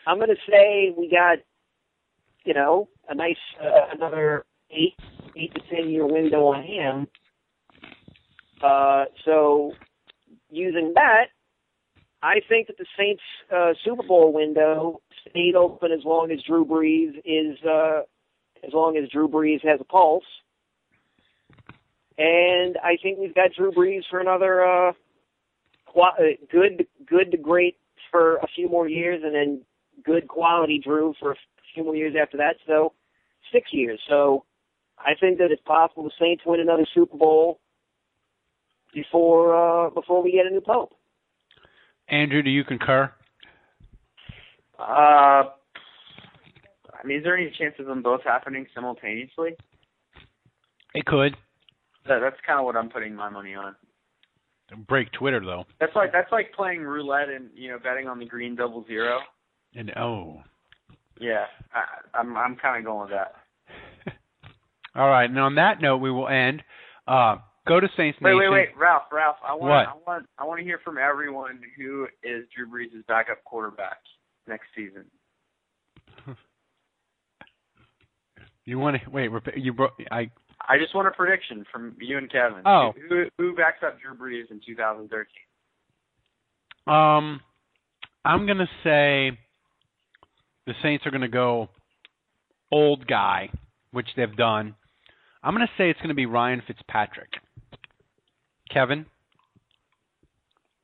[0.06, 1.38] I'm to say we got
[2.44, 4.94] you know a nice uh, another eight
[5.36, 7.06] eight to ten year window on him.
[8.62, 9.72] Uh, so
[10.50, 11.26] using that,
[12.22, 13.22] I think that the Saints
[13.54, 18.02] uh, Super Bowl window stayed open as long as Drew Brees is uh,
[18.66, 20.24] as long as Drew Brees has a pulse.
[22.16, 24.92] And I think we've got Drew Brees for another uh,
[25.86, 27.76] qua- uh, good, good to great
[28.10, 29.62] for a few more years, and then
[30.04, 31.36] good quality Drew for a
[31.74, 32.56] few more years after that.
[32.66, 32.92] So
[33.52, 34.00] six years.
[34.08, 34.44] So
[34.98, 37.60] I think that it's possible the Saints win another Super Bowl
[38.92, 39.54] before
[39.86, 40.94] uh, before we get a new pope.
[42.08, 43.10] Andrew, do you concur?
[44.78, 45.50] Uh,
[46.92, 49.56] I mean, is there any chance of them both happening simultaneously?
[50.94, 51.36] It could.
[52.06, 53.74] That, that's kind of what I'm putting my money on.
[54.88, 55.64] Break Twitter though.
[55.78, 59.18] That's like that's like playing roulette and you know betting on the green double zero.
[59.74, 60.42] And oh.
[61.20, 63.34] Yeah, I, I'm I'm kind of going with that.
[64.96, 65.28] All right.
[65.28, 66.62] And on that note, we will end.
[67.06, 67.36] Uh,
[67.68, 68.38] go to Saints Wait, Nation.
[68.38, 69.36] wait, wait, Ralph, Ralph.
[69.46, 69.86] I want What?
[69.86, 73.98] I want I want to hear from everyone who is Drew Brees' backup quarterback
[74.46, 75.04] next season.
[78.66, 79.30] You want to wait?
[79.56, 80.30] You bro- I
[80.66, 82.62] I just want a prediction from you and Kevin.
[82.64, 82.92] Oh.
[83.08, 85.26] who who backs up Drew Brees in 2013?
[86.86, 87.40] um,
[88.24, 89.38] I'm gonna say
[90.66, 91.68] the Saints are gonna go
[92.72, 93.50] old guy,
[93.92, 94.74] which they've done.
[95.42, 97.30] I'm gonna say it's gonna be Ryan Fitzpatrick.
[98.72, 99.04] Kevin.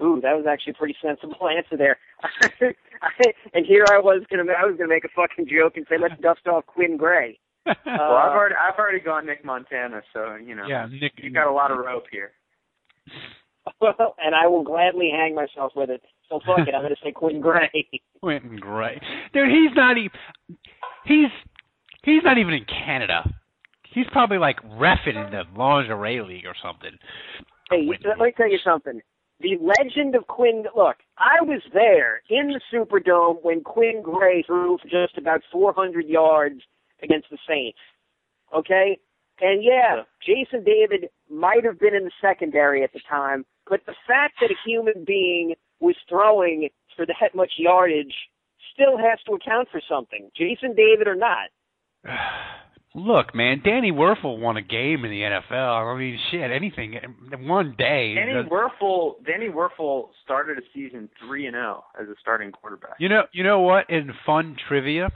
[0.03, 1.97] Ooh, that was actually a pretty sensible answer there.
[3.55, 6.21] and here I was gonna I was gonna make a fucking joke and say let's
[6.21, 7.39] dust off Quinn Gray.
[7.67, 10.67] well, I've already I've already gone Nick Montana, so you know.
[10.67, 11.13] Yeah, Nick.
[11.17, 12.33] You got a lot of rope here.
[13.81, 16.03] Well, and I will gladly hang myself with it.
[16.29, 17.71] So fuck it, I'm gonna say Quinn Gray.
[18.21, 19.01] Quentin Gray.
[19.33, 20.11] Dude, he's not even
[21.05, 21.31] he's
[22.05, 23.29] he's not even in Canada.
[23.93, 26.97] He's probably like refing in the lingerie league or something.
[27.71, 29.01] Hey, let me tell you something.
[29.41, 30.65] The legend of Quinn.
[30.77, 36.07] Look, I was there in the Superdome when Quinn Gray threw for just about 400
[36.07, 36.61] yards
[37.03, 37.79] against the Saints.
[38.55, 38.99] Okay,
[39.41, 43.95] and yeah, Jason David might have been in the secondary at the time, but the
[44.07, 48.15] fact that a human being was throwing for that much yardage
[48.75, 50.31] still has to account for something.
[50.37, 51.49] Jason David or not.
[52.93, 55.95] Look, man, Danny Wuerffel won a game in the NFL.
[55.95, 56.99] I mean, shit, anything,
[57.47, 58.15] one day.
[58.17, 62.97] Danny Wuerffel, Danny Wuerffel started a season three and zero as a starting quarterback.
[62.99, 63.89] You know, you know what?
[63.89, 65.13] In fun trivia,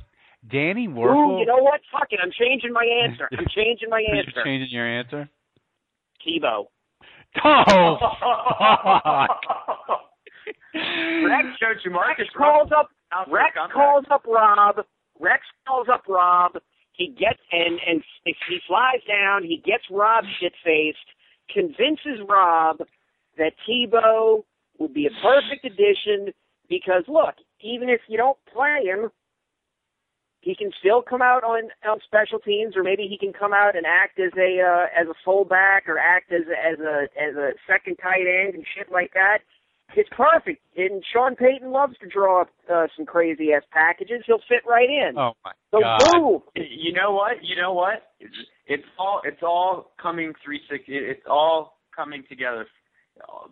[0.48, 1.36] Danny Wuerffel.
[1.36, 1.80] Ooh, you know what?
[1.90, 2.20] Fuck it.
[2.22, 3.28] I'm changing my answer.
[3.32, 4.30] I'm changing my answer.
[4.36, 5.28] You're changing your answer.
[6.26, 6.66] Tebow.
[7.44, 7.96] Oh,
[10.74, 12.88] Rex showed you Marcus Rex calls up.
[13.28, 14.76] Rex calls up Rob.
[15.18, 16.52] Rex calls up Rob.
[16.94, 19.42] He gets and and he flies down.
[19.42, 20.98] He gets Rob shit faced.
[21.52, 22.78] Convinces Rob
[23.36, 24.44] that Tebow
[24.78, 26.32] would be a perfect addition
[26.68, 29.10] because look, even if you don't play him,
[30.44, 33.76] he can still come out on on special teams, or maybe he can come out
[33.76, 37.34] and act as a uh, as a fullback or act as a, as a as
[37.34, 39.38] a second tight end and shit like that.
[39.96, 44.22] It's perfect, and Sean Payton loves to draw up uh, some crazy ass packages.
[44.26, 45.16] He'll fit right in.
[45.16, 45.98] oh my so God!
[46.12, 46.42] boom,
[46.84, 47.42] You know what?
[47.42, 48.02] You know what?
[48.20, 48.34] It's,
[48.66, 50.84] it's all it's all coming three six.
[50.86, 52.66] It's all coming together.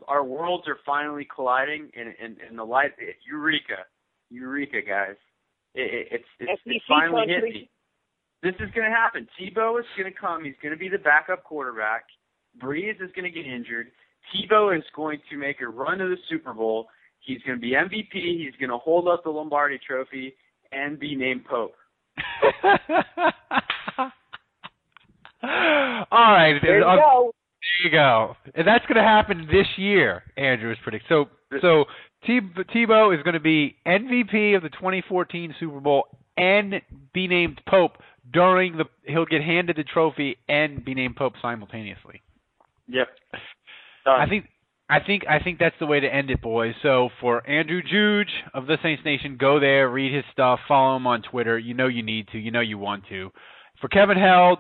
[0.06, 2.90] Our worlds are finally colliding, and in, in the light.
[3.26, 3.86] Eureka,
[4.28, 5.16] eureka, guys!
[5.74, 7.70] It, it, it's it's, it's finally hit me.
[8.42, 9.26] This is going to happen.
[9.40, 10.44] Tebow is going to come.
[10.44, 12.04] He's going to be the backup quarterback.
[12.62, 13.86] Brees is going to get injured.
[14.34, 16.88] Tebow is going to make a run to the Super Bowl.
[17.20, 18.12] He's going to be MVP.
[18.12, 20.34] He's going to hold up the Lombardi Trophy
[20.70, 21.74] and be named Pope.
[25.42, 27.32] All right, there you uh, go.
[27.62, 28.36] There you go.
[28.54, 31.08] And that's going to happen this year, Andrew is predicting.
[31.08, 31.26] So,
[31.60, 31.84] so
[32.26, 32.40] T-
[32.74, 36.04] Tebow is going to be MVP of the 2014 Super Bowl
[36.36, 36.74] and
[37.12, 37.98] be named Pope
[38.32, 38.84] during the.
[39.04, 42.22] He'll get handed the trophy and be named Pope simultaneously.
[42.88, 43.08] Yep.
[44.06, 44.46] I think.
[44.92, 46.74] I think I think that's the way to end it, boys.
[46.82, 51.06] So for Andrew Juge of the Saints Nation, go there, read his stuff, follow him
[51.06, 51.58] on Twitter.
[51.58, 53.30] You know you need to, you know you want to.
[53.80, 54.58] For Kevin Held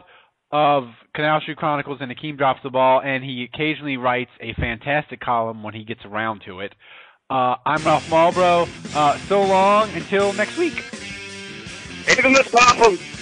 [0.50, 5.20] of Canal Street Chronicles and Akeem drops the ball, and he occasionally writes a fantastic
[5.20, 6.72] column when he gets around to it.
[7.28, 8.66] Uh, I'm Ralph Marlboro.
[8.94, 10.80] Uh, so long until next week.
[12.06, 13.21] Him, Miss Popham.